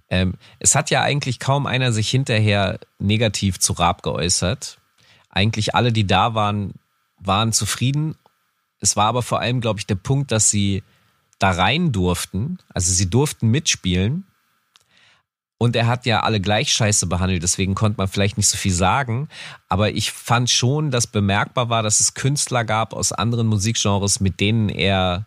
[0.09, 4.77] ähm, es hat ja eigentlich kaum einer sich hinterher negativ zu Raab geäußert.
[5.29, 6.73] Eigentlich alle, die da waren,
[7.17, 8.15] waren zufrieden.
[8.79, 10.83] Es war aber vor allem, glaube ich, der Punkt, dass sie
[11.43, 14.25] da rein durften, also sie durften mitspielen.
[15.57, 18.71] Und er hat ja alle gleich scheiße behandelt, deswegen konnte man vielleicht nicht so viel
[18.71, 19.27] sagen.
[19.67, 24.39] Aber ich fand schon, dass bemerkbar war, dass es Künstler gab aus anderen Musikgenres, mit
[24.39, 25.25] denen er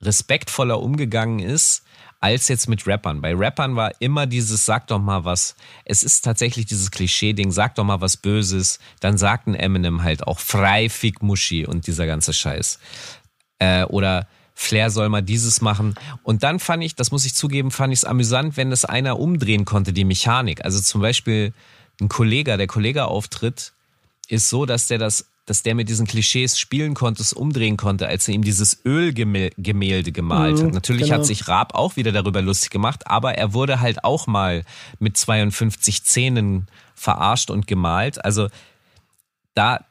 [0.00, 1.82] respektvoller umgegangen ist,
[2.20, 3.20] als jetzt mit Rappern.
[3.20, 5.56] Bei Rappern war immer dieses, sag doch mal was.
[5.84, 8.78] Es ist tatsächlich dieses Klischee-Ding, sag doch mal was Böses.
[9.00, 12.78] Dann sagt ein Eminem halt auch frei, fick Muschi und dieser ganze Scheiß.
[13.58, 15.94] Äh, oder Flair soll mal dieses machen.
[16.22, 19.18] Und dann fand ich, das muss ich zugeben, fand ich es amüsant, wenn das einer
[19.18, 20.64] umdrehen konnte, die Mechanik.
[20.64, 21.52] Also zum Beispiel
[22.00, 23.72] ein Kollege, der Kollege-Auftritt
[24.28, 28.08] ist so, dass der das dass der mit diesen Klischees spielen konnte, es umdrehen konnte,
[28.08, 30.72] als er ihm dieses Ölgemälde gemalt mhm, hat.
[30.72, 31.16] Natürlich genau.
[31.16, 34.64] hat sich Raab auch wieder darüber lustig gemacht, aber er wurde halt auch mal
[34.98, 38.24] mit 52 Zähnen verarscht und gemalt.
[38.24, 38.48] Also
[39.54, 39.84] da,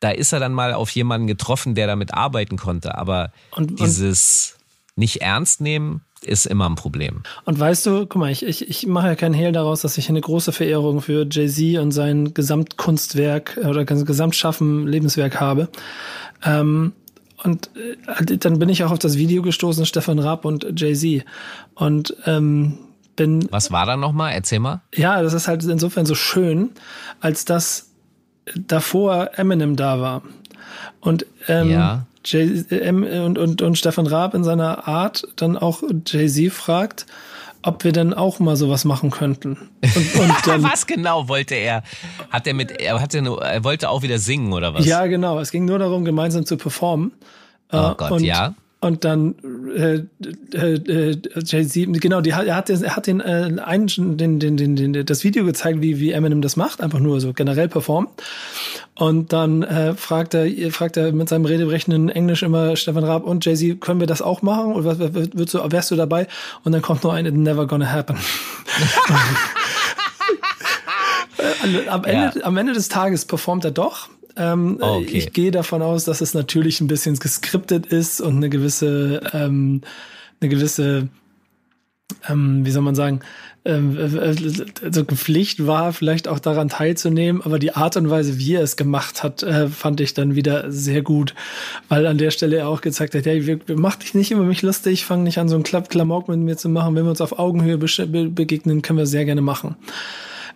[0.00, 2.96] da ist er dann mal auf jemanden getroffen, der damit arbeiten konnte.
[2.96, 7.22] Aber und, dieses und, nicht ernst nehmen ist immer ein Problem.
[7.44, 10.08] Und weißt du, guck mal, ich, ich, ich mache ja keinen Hehl daraus, dass ich
[10.08, 15.68] eine große Verehrung für Jay-Z und sein Gesamtkunstwerk oder Gesamtschaffen, Lebenswerk habe.
[16.44, 16.92] Ähm,
[17.44, 21.24] und äh, dann bin ich auch auf das Video gestoßen, Stefan Raab und Jay-Z.
[21.74, 22.78] Und ähm,
[23.16, 23.46] bin.
[23.50, 24.32] Was war da nochmal?
[24.32, 24.82] Erzähl mal.
[24.94, 26.70] Ja, das ist halt insofern so schön,
[27.20, 27.90] als dass
[28.54, 30.22] davor Eminem da war.
[31.00, 32.06] Und ähm, ja.
[32.24, 37.06] Jay, ähm, und, und, und Stefan Raab in seiner Art dann auch Jay-Z fragt,
[37.62, 39.70] ob wir denn auch mal sowas machen könnten.
[39.82, 41.82] Und, und dann, was genau wollte er?
[42.30, 44.84] Hat er mit, er hatte, eine, er wollte auch wieder singen oder was?
[44.84, 45.38] Ja, genau.
[45.38, 47.12] Es ging nur darum, gemeinsam zu performen.
[47.72, 48.54] Oh Gott, und, ja.
[48.78, 49.34] Und dann
[49.74, 50.02] äh,
[50.54, 53.86] äh, äh Jay-Z, genau, die, er hat, er hat den, äh, einen,
[54.18, 57.32] den, den, den, den, das Video gezeigt, wie, wie Eminem das macht, einfach nur so
[57.32, 58.10] generell performen.
[58.94, 63.44] Und dann äh, fragt er, fragt er mit seinem redebrechenden Englisch immer Stefan Raab und
[63.44, 64.74] Jay-Z, können wir das auch machen?
[64.74, 66.26] Oder würdest du, wärst du dabei?
[66.62, 68.16] Und dann kommt nur ein, It's never gonna happen.
[71.88, 72.44] Am, Ende, ja.
[72.44, 74.08] am Ende des Tages performt er doch.
[74.36, 75.18] Ähm, oh, okay.
[75.18, 79.80] Ich gehe davon aus, dass es natürlich ein bisschen geskriptet ist und eine gewisse, ähm,
[80.40, 81.08] eine gewisse,
[82.28, 83.20] ähm, wie soll man sagen,
[83.66, 88.76] also Pflicht war, vielleicht auch daran teilzunehmen, aber die Art und Weise, wie er es
[88.76, 91.34] gemacht hat, äh, fand ich dann wieder sehr gut,
[91.88, 94.62] weil an der Stelle er auch gezeigt hat, hey, wir, mach dich nicht über mich
[94.62, 97.38] lustig, fang nicht an, so einen Klamauk mit mir zu machen, wenn wir uns auf
[97.38, 99.74] Augenhöhe begegnen, können wir sehr gerne machen.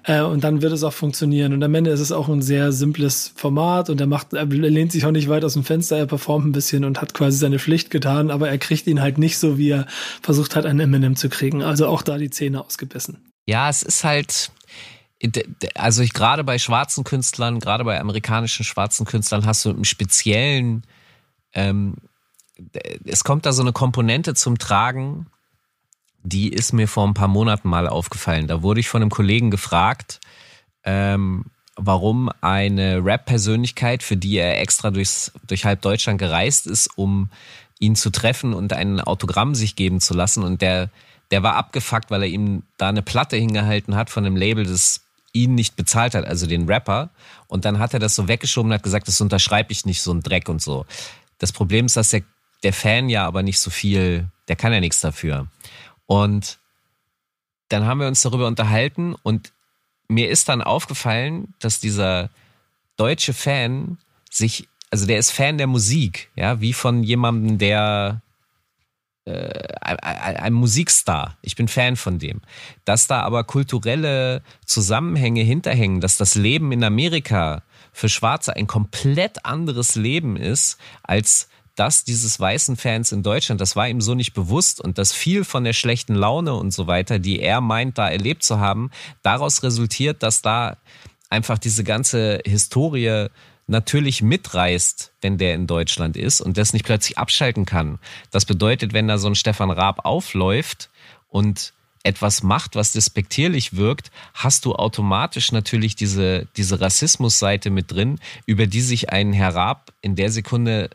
[0.05, 1.53] Äh, und dann wird es auch funktionieren.
[1.53, 4.93] Und am Ende ist es auch ein sehr simples Format und er macht, er lehnt
[4.93, 7.59] sich auch nicht weit aus dem Fenster, er performt ein bisschen und hat quasi seine
[7.59, 9.87] Pflicht getan, aber er kriegt ihn halt nicht so, wie er
[10.23, 11.63] versucht hat, einen Eminem zu kriegen.
[11.63, 13.19] Also auch da die Zähne ausgebissen.
[13.47, 14.51] Ja, es ist halt,
[15.75, 20.85] also ich gerade bei schwarzen Künstlern, gerade bei amerikanischen schwarzen Künstlern hast du im Speziellen,
[21.53, 21.97] ähm,
[23.05, 25.27] es kommt da so eine Komponente zum Tragen,
[26.23, 28.47] die ist mir vor ein paar Monaten mal aufgefallen.
[28.47, 30.21] Da wurde ich von einem Kollegen gefragt,
[30.85, 31.47] ähm,
[31.77, 37.31] warum eine Rap-Persönlichkeit, für die er extra durchs, durch halb Deutschland gereist ist, um
[37.79, 40.45] ihn zu treffen und ein Autogramm sich geben zu lassen.
[40.45, 40.91] Und der,
[41.31, 45.03] der war abgefuckt, weil er ihm da eine Platte hingehalten hat von einem Label, das
[45.33, 47.11] ihn nicht bezahlt hat, also den Rapper.
[47.47, 50.13] Und dann hat er das so weggeschoben und hat gesagt, das unterschreibe ich nicht, so
[50.13, 50.85] ein Dreck und so.
[51.39, 52.23] Das Problem ist, dass der,
[52.63, 55.47] der Fan ja aber nicht so viel, der kann ja nichts dafür.
[56.11, 56.59] Und
[57.69, 59.53] dann haben wir uns darüber unterhalten und
[60.09, 62.31] mir ist dann aufgefallen, dass dieser
[62.97, 63.97] deutsche Fan
[64.29, 68.23] sich, also der ist Fan der Musik, ja, wie von jemandem, der
[69.25, 71.37] äh, ein, Musikstar.
[71.43, 72.41] Ich bin Fan von dem.
[72.85, 79.45] Dass da aber kulturelle Zusammenhänge hinterhängen, dass das Leben in Amerika für Schwarze ein komplett
[79.45, 84.35] anderes Leben ist als das dieses weißen Fans in Deutschland, das war ihm so nicht
[84.35, 88.09] bewusst und dass viel von der schlechten Laune und so weiter, die er meint, da
[88.09, 88.91] erlebt zu haben,
[89.23, 90.77] daraus resultiert, dass da
[91.29, 93.29] einfach diese ganze Historie
[93.67, 97.99] natürlich mitreißt, wenn der in Deutschland ist und das nicht plötzlich abschalten kann.
[98.31, 100.91] Das bedeutet, wenn da so ein Stefan Raab aufläuft
[101.29, 108.19] und etwas macht, was despektierlich wirkt, hast du automatisch natürlich diese, diese Rassismusseite mit drin,
[108.47, 110.91] über die sich ein Herr Raab in der Sekunde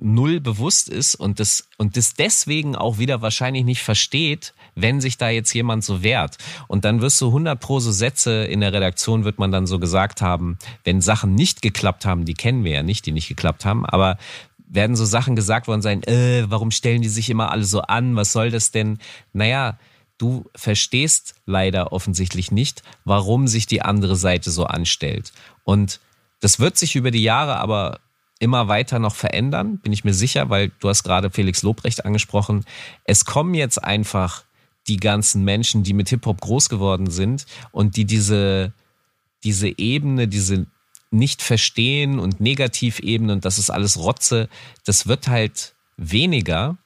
[0.00, 5.18] null bewusst ist und das, und das deswegen auch wieder wahrscheinlich nicht versteht, wenn sich
[5.18, 6.38] da jetzt jemand so wehrt.
[6.68, 9.78] Und dann wirst du 100 pro so Sätze in der Redaktion wird man dann so
[9.78, 13.64] gesagt haben, wenn Sachen nicht geklappt haben, die kennen wir ja nicht, die nicht geklappt
[13.64, 14.16] haben, aber
[14.68, 18.16] werden so Sachen gesagt worden sein, äh, warum stellen die sich immer alle so an,
[18.16, 18.98] was soll das denn?
[19.32, 19.78] Naja,
[20.16, 25.32] du verstehst leider offensichtlich nicht, warum sich die andere Seite so anstellt.
[25.64, 26.00] Und
[26.40, 28.00] das wird sich über die Jahre aber
[28.40, 32.64] immer weiter noch verändern, bin ich mir sicher, weil du hast gerade Felix Lobrecht angesprochen.
[33.04, 34.42] Es kommen jetzt einfach
[34.88, 38.72] die ganzen Menschen, die mit Hip-Hop groß geworden sind und die diese,
[39.44, 40.66] diese Ebene, diese
[41.10, 44.48] nicht verstehen und Negativebene und das ist alles Rotze,
[44.84, 46.78] das wird halt weniger.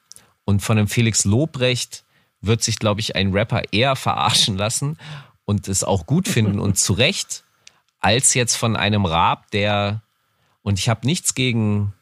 [0.43, 2.03] Und von dem Felix Lobrecht
[2.41, 4.97] wird sich, glaube ich, ein Rapper eher verarschen lassen
[5.45, 7.43] und es auch gut finden und zu Recht,
[7.99, 10.01] als jetzt von einem Raab, der
[10.65, 11.93] und ich habe nichts gegen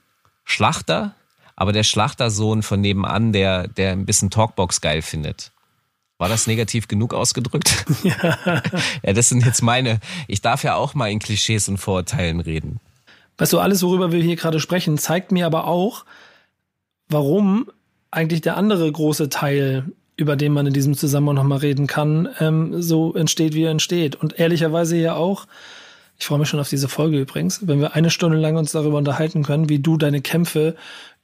[0.45, 1.13] Schlachter,
[1.57, 5.51] aber der Schlachtersohn von nebenan, der, der ein bisschen Talkbox geil findet.
[6.17, 7.85] War das negativ genug ausgedrückt?
[8.03, 8.37] Ja.
[9.03, 9.99] ja, das sind jetzt meine.
[10.29, 12.79] Ich darf ja auch mal in Klischees und Vorurteilen reden.
[13.37, 16.05] Weißt du, alles, worüber wir hier gerade sprechen, zeigt mir aber auch,
[17.09, 17.69] warum
[18.11, 22.81] eigentlich der andere große Teil, über den man in diesem Zusammenhang nochmal reden kann, ähm,
[22.81, 24.15] so entsteht, wie er entsteht.
[24.15, 25.47] Und ehrlicherweise ja auch,
[26.23, 28.97] ich freue mich schon auf diese Folge übrigens, wenn wir eine Stunde lang uns darüber
[28.97, 30.77] unterhalten können, wie du deine Kämpfe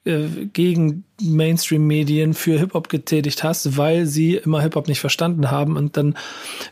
[0.04, 5.95] äh, gegen Mainstream-Medien für Hip-Hop getätigt hast, weil sie immer Hip-Hop nicht verstanden haben und
[5.95, 6.16] dann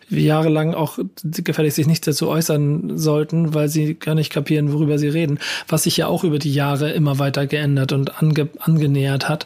[0.10, 5.08] jahrelang auch gefällig sich nicht dazu äußern sollten, weil sie gar nicht kapieren, worüber sie
[5.08, 9.46] reden, was sich ja auch über die Jahre immer weiter geändert und ange angenähert hat.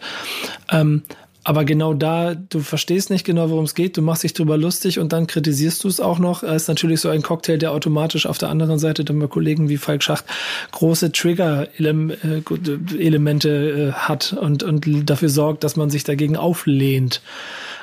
[0.71, 1.03] Ähm,
[1.43, 4.99] aber genau da, du verstehst nicht genau, worum es geht, du machst dich drüber lustig
[4.99, 6.43] und dann kritisierst du es auch noch.
[6.43, 9.67] Es ist natürlich so ein Cocktail, der automatisch auf der anderen Seite dann bei Kollegen
[9.67, 10.25] wie Falk Schacht
[10.71, 17.23] große Trigger-Elemente äh, hat und, und dafür sorgt, dass man sich dagegen auflehnt.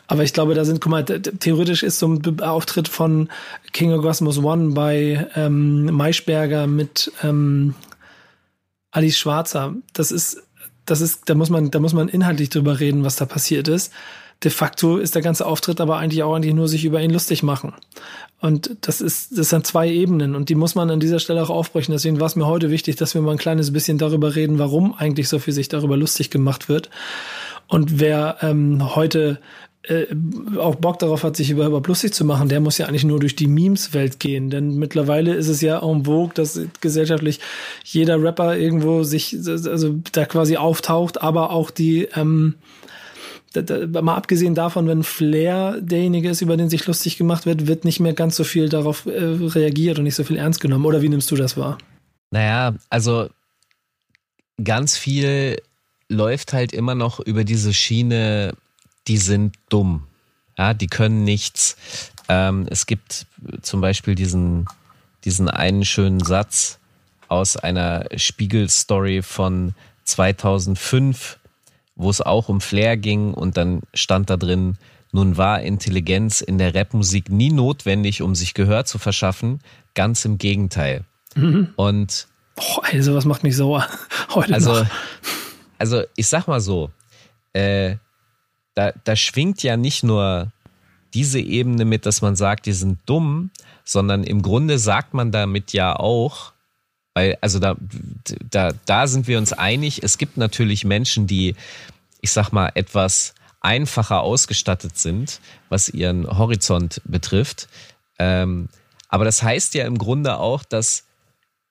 [0.07, 3.29] Aber ich glaube, da sind, guck mal, theoretisch ist so ein Auftritt von
[3.73, 7.75] King Orgasmus One bei ähm, Maischberger mit ähm,
[8.91, 9.75] Alice Schwarzer.
[9.93, 10.48] Das ist
[10.91, 13.93] das ist, da muss man, da muss man inhaltlich drüber reden, was da passiert ist.
[14.45, 17.43] De facto ist der ganze Auftritt aber eigentlich auch eigentlich nur sich über ihn lustig
[17.43, 17.75] machen.
[18.41, 21.51] Und das ist, das sind zwei Ebenen und die muss man an dieser Stelle auch
[21.51, 21.93] aufbrechen.
[21.93, 24.95] Deswegen war es mir heute wichtig, dass wir mal ein kleines bisschen darüber reden, warum
[24.95, 26.89] eigentlich so viel sich darüber lustig gemacht wird.
[27.67, 29.41] Und wer ähm, heute
[29.89, 30.07] äh,
[30.59, 33.37] auch Bock darauf hat, sich über, lustig zu machen, der muss ja eigentlich nur durch
[33.37, 34.51] die Memes-Welt gehen.
[34.51, 37.41] Denn mittlerweile ist es ja en vogue, dass gesellschaftlich
[37.85, 42.57] jeder Rapper irgendwo sich, also da quasi auftaucht, aber auch die, ähm,
[43.53, 47.67] da, da, mal abgesehen davon, wenn Flair derjenige ist, über den sich lustig gemacht wird,
[47.67, 50.85] wird nicht mehr ganz so viel darauf äh, reagiert und nicht so viel ernst genommen.
[50.85, 51.79] Oder wie nimmst du das wahr?
[52.31, 53.29] Naja, also
[54.63, 55.57] ganz viel
[56.09, 58.55] läuft halt immer noch über diese Schiene,
[59.09, 60.07] die sind dumm.
[60.57, 61.77] Ja, die können nichts.
[62.29, 63.27] Ähm, es gibt
[63.63, 64.67] zum Beispiel diesen,
[65.25, 66.79] diesen einen schönen Satz
[67.29, 71.39] aus einer Spiegel-Story von 2005,
[71.97, 74.79] wo es auch um Flair ging und dann stand da drin,
[75.13, 79.61] nun war Intelligenz in der Rapmusik nie notwendig, um sich Gehör zu verschaffen.
[79.95, 81.05] Ganz im Gegenteil.
[81.35, 81.71] Mhm.
[81.77, 83.87] Und Boah, also was macht mich sauer
[84.35, 84.87] heute also, noch.
[85.79, 86.91] Also ich sag mal so,
[87.53, 87.97] äh,
[88.79, 90.53] da, da schwingt ja nicht nur
[91.13, 93.51] diese Ebene mit, dass man sagt, die sind dumm,
[93.83, 96.53] sondern im Grunde sagt man damit ja auch,
[97.13, 97.75] weil, also da,
[98.51, 101.57] da, da sind wir uns einig, es gibt natürlich Menschen, die,
[102.21, 107.69] ich sag mal, etwas einfacher ausgestattet sind, was ihren Horizont betrifft.
[108.21, 108.69] Ähm,
[109.09, 111.03] aber das heißt ja im Grunde auch, dass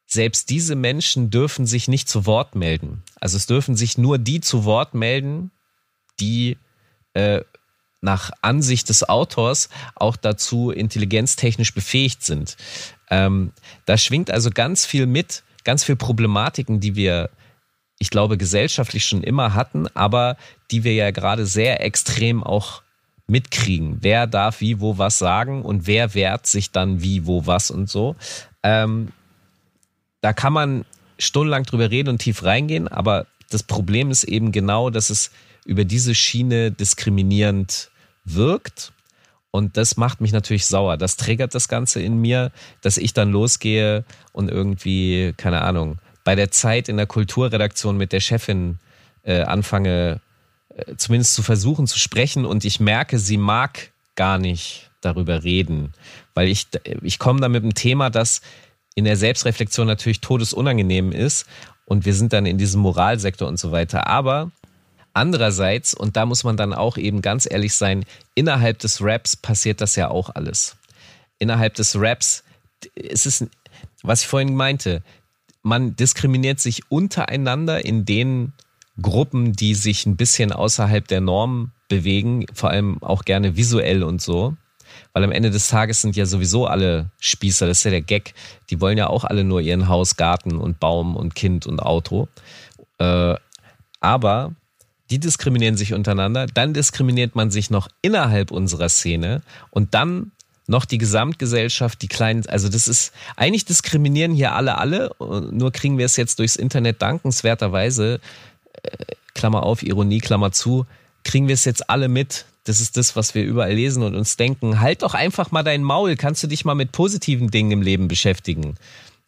[0.07, 3.03] selbst diese Menschen dürfen sich nicht zu Wort melden.
[3.21, 5.51] Also es dürfen sich nur die zu Wort melden,
[6.19, 6.57] die
[7.13, 7.41] äh,
[8.01, 12.57] nach Ansicht des Autors auch dazu intelligenztechnisch befähigt sind.
[13.09, 13.53] Ähm,
[13.85, 17.29] da schwingt also ganz viel mit, ganz viel Problematiken, die wir,
[17.99, 20.37] ich glaube, gesellschaftlich schon immer hatten, aber
[20.71, 22.81] die wir ja gerade sehr extrem auch
[23.27, 23.97] mitkriegen.
[24.01, 27.89] Wer darf wie, wo was sagen und wer wehrt sich dann wie, wo was und
[27.89, 28.15] so.
[28.63, 29.11] Ähm,
[30.21, 30.85] da kann man
[31.19, 35.31] stundenlang drüber reden und tief reingehen, aber das Problem ist eben genau, dass es
[35.67, 37.91] über diese Schiene diskriminierend
[38.23, 38.93] wirkt.
[39.51, 40.97] Und das macht mich natürlich sauer.
[40.97, 42.51] Das triggert das Ganze in mir,
[42.81, 48.11] dass ich dann losgehe und irgendwie, keine Ahnung, bei der Zeit in der Kulturredaktion mit
[48.11, 48.79] der Chefin
[49.23, 50.21] äh, anfange,
[50.69, 55.93] äh, zumindest zu versuchen zu sprechen und ich merke, sie mag gar nicht darüber reden,
[56.33, 56.67] weil ich,
[57.01, 58.41] ich komme da mit einem Thema, das
[58.95, 61.45] in der Selbstreflexion natürlich todesunangenehm ist
[61.85, 64.07] und wir sind dann in diesem Moralsektor und so weiter.
[64.07, 64.51] Aber
[65.17, 68.05] andererseits, und da muss man dann auch eben ganz ehrlich sein,
[68.35, 70.77] innerhalb des Raps passiert das ja auch alles.
[71.39, 72.43] Innerhalb des Raps
[72.93, 73.45] ist es,
[74.03, 75.01] was ich vorhin meinte,
[75.63, 78.53] man diskriminiert sich untereinander in den
[79.01, 84.21] Gruppen, die sich ein bisschen außerhalb der Norm bewegen, vor allem auch gerne visuell und
[84.21, 84.55] so.
[85.13, 88.33] Weil am Ende des Tages sind ja sowieso alle Spießer, das ist ja der Gag.
[88.69, 92.27] Die wollen ja auch alle nur ihren Haus, Garten und Baum und Kind und Auto.
[92.99, 93.35] Äh,
[93.99, 94.55] aber
[95.09, 99.41] die diskriminieren sich untereinander, dann diskriminiert man sich noch innerhalb unserer Szene
[99.71, 100.31] und dann
[100.67, 105.97] noch die Gesamtgesellschaft, die kleinen, also das ist, eigentlich diskriminieren hier alle alle, nur kriegen
[105.97, 108.19] wir es jetzt durchs Internet dankenswerterweise,
[108.83, 108.89] äh,
[109.33, 110.85] Klammer auf, Ironie, Klammer zu,
[111.23, 114.35] kriegen wir es jetzt alle mit, das ist das, was wir überall lesen und uns
[114.35, 114.81] denken.
[114.81, 116.17] Halt doch einfach mal dein Maul.
[116.17, 118.75] Kannst du dich mal mit positiven Dingen im Leben beschäftigen?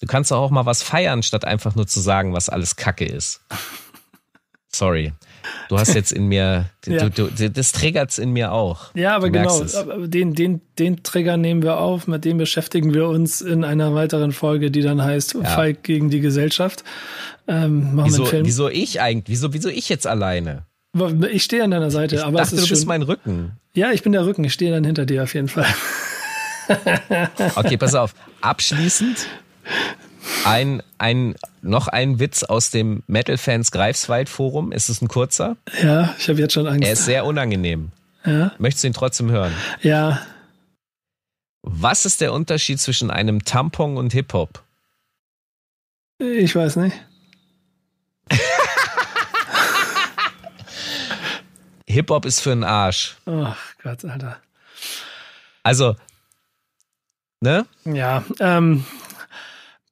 [0.01, 3.39] Du kannst auch mal was feiern, statt einfach nur zu sagen, was alles Kacke ist.
[4.67, 5.13] Sorry.
[5.69, 7.09] Du hast jetzt in mir, ja.
[7.09, 8.93] du, du, das triggert's in mir auch.
[8.95, 9.61] Ja, aber genau,
[10.05, 14.31] den, den, den Trigger nehmen wir auf, mit dem beschäftigen wir uns in einer weiteren
[14.31, 15.43] Folge, die dann heißt ja.
[15.43, 16.83] Falk gegen die Gesellschaft.
[17.47, 18.45] Ähm, machen wieso, wir einen Film.
[18.45, 19.37] wieso ich eigentlich?
[19.37, 20.65] Wieso, wieso ich jetzt alleine?
[21.31, 22.75] Ich stehe an deiner Seite, ich aber dachte, es ist du schön.
[22.75, 23.51] bist mein Rücken.
[23.73, 24.43] Ja, ich bin der Rücken.
[24.43, 25.67] Ich stehe dann hinter dir auf jeden Fall.
[27.55, 28.13] okay, pass auf.
[28.41, 29.27] Abschließend
[30.45, 34.71] ein, ein, noch ein Witz aus dem Metal Fans Greifswald Forum.
[34.71, 35.57] Ist es ein kurzer?
[35.81, 36.83] Ja, ich habe jetzt schon Angst.
[36.83, 37.91] Er ist sehr unangenehm.
[38.25, 38.51] Ja.
[38.57, 39.53] Möchtest du ihn trotzdem hören?
[39.81, 40.21] Ja.
[41.61, 44.63] Was ist der Unterschied zwischen einem Tampon und Hip-Hop?
[46.19, 46.95] Ich weiß nicht.
[51.87, 53.17] Hip-Hop ist für einen Arsch.
[53.25, 54.37] Ach Gott, Alter.
[55.63, 55.95] Also,
[57.41, 57.65] ne?
[57.85, 58.85] Ja, ähm,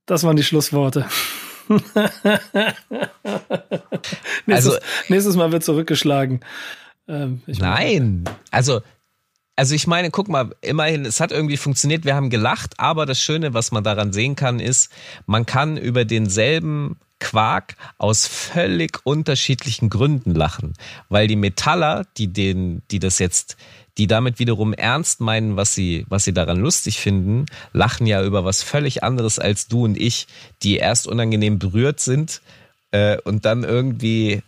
[0.08, 1.06] das waren die Schlussworte.
[4.48, 4.78] nächstes, also,
[5.10, 6.40] nächstes Mal wird zurückgeschlagen.
[7.08, 8.82] Ähm, nein, also
[9.58, 13.20] also ich meine, guck mal, immerhin, es hat irgendwie funktioniert, wir haben gelacht, aber das
[13.20, 14.92] Schöne, was man daran sehen kann, ist,
[15.26, 20.74] man kann über denselben Quark aus völlig unterschiedlichen Gründen lachen.
[21.10, 23.58] Weil die Metaller, die den, die das jetzt,
[23.98, 28.46] die damit wiederum ernst meinen, was sie, was sie daran lustig finden, lachen ja über
[28.46, 30.28] was völlig anderes als du und ich,
[30.64, 32.42] die erst unangenehm berührt sind
[32.92, 34.44] äh, und dann irgendwie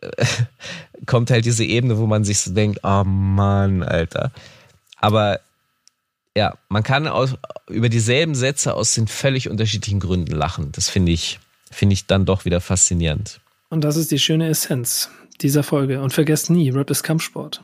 [0.00, 0.26] äh,
[1.06, 4.32] kommt halt diese Ebene, wo man sich so denkt, oh Mann, Alter.
[4.98, 5.40] Aber
[6.36, 7.34] ja, man kann aus,
[7.68, 10.70] über dieselben Sätze aus den völlig unterschiedlichen Gründen lachen.
[10.72, 13.40] Das finde ich, finde ich dann doch wieder faszinierend.
[13.68, 15.10] Und das ist die schöne Essenz
[15.40, 16.00] dieser Folge.
[16.00, 17.62] Und vergesst nie, Rap ist Kampfsport.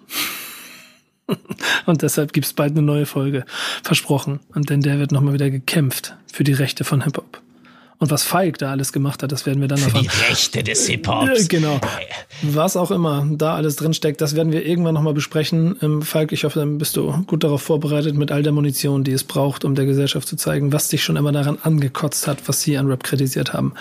[1.87, 3.45] Und deshalb gibt es bald eine neue Folge.
[3.83, 4.41] Versprochen.
[4.55, 7.41] Und denn der wird nochmal wieder gekämpft für die Rechte von Hip-Hop.
[8.03, 10.89] Und was Falk da alles gemacht hat, das werden wir dann Für die Rechte des
[10.89, 11.47] Hip-Hops.
[11.47, 11.81] Genau.
[12.43, 15.77] Was auch immer da alles drinsteckt, das werden wir irgendwann nochmal besprechen.
[15.81, 19.13] Ähm, Falk, ich hoffe, dann bist du gut darauf vorbereitet mit all der Munition, die
[19.13, 22.61] es braucht, um der Gesellschaft zu zeigen, was dich schon immer daran angekotzt hat, was
[22.61, 23.73] sie an Rap kritisiert haben.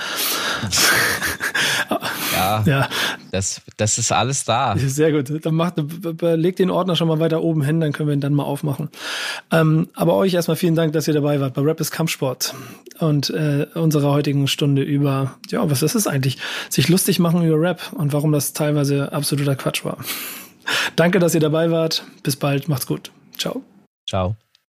[2.41, 2.89] Ja, ja.
[3.31, 4.75] Das, das ist alles da.
[4.77, 5.45] Sehr gut.
[5.45, 5.75] Dann macht,
[6.21, 8.89] leg den Ordner schon mal weiter oben hin, dann können wir ihn dann mal aufmachen.
[9.51, 12.53] Ähm, aber euch erstmal vielen Dank, dass ihr dabei wart bei Rap ist Kampfsport
[12.99, 16.37] und äh, unserer heutigen Stunde über, ja, was ist es eigentlich?
[16.69, 19.97] Sich lustig machen über Rap und warum das teilweise absoluter Quatsch war.
[20.95, 22.03] Danke, dass ihr dabei wart.
[22.23, 22.67] Bis bald.
[22.67, 23.11] Macht's gut.
[23.37, 23.61] Ciao.
[24.07, 24.35] Ciao.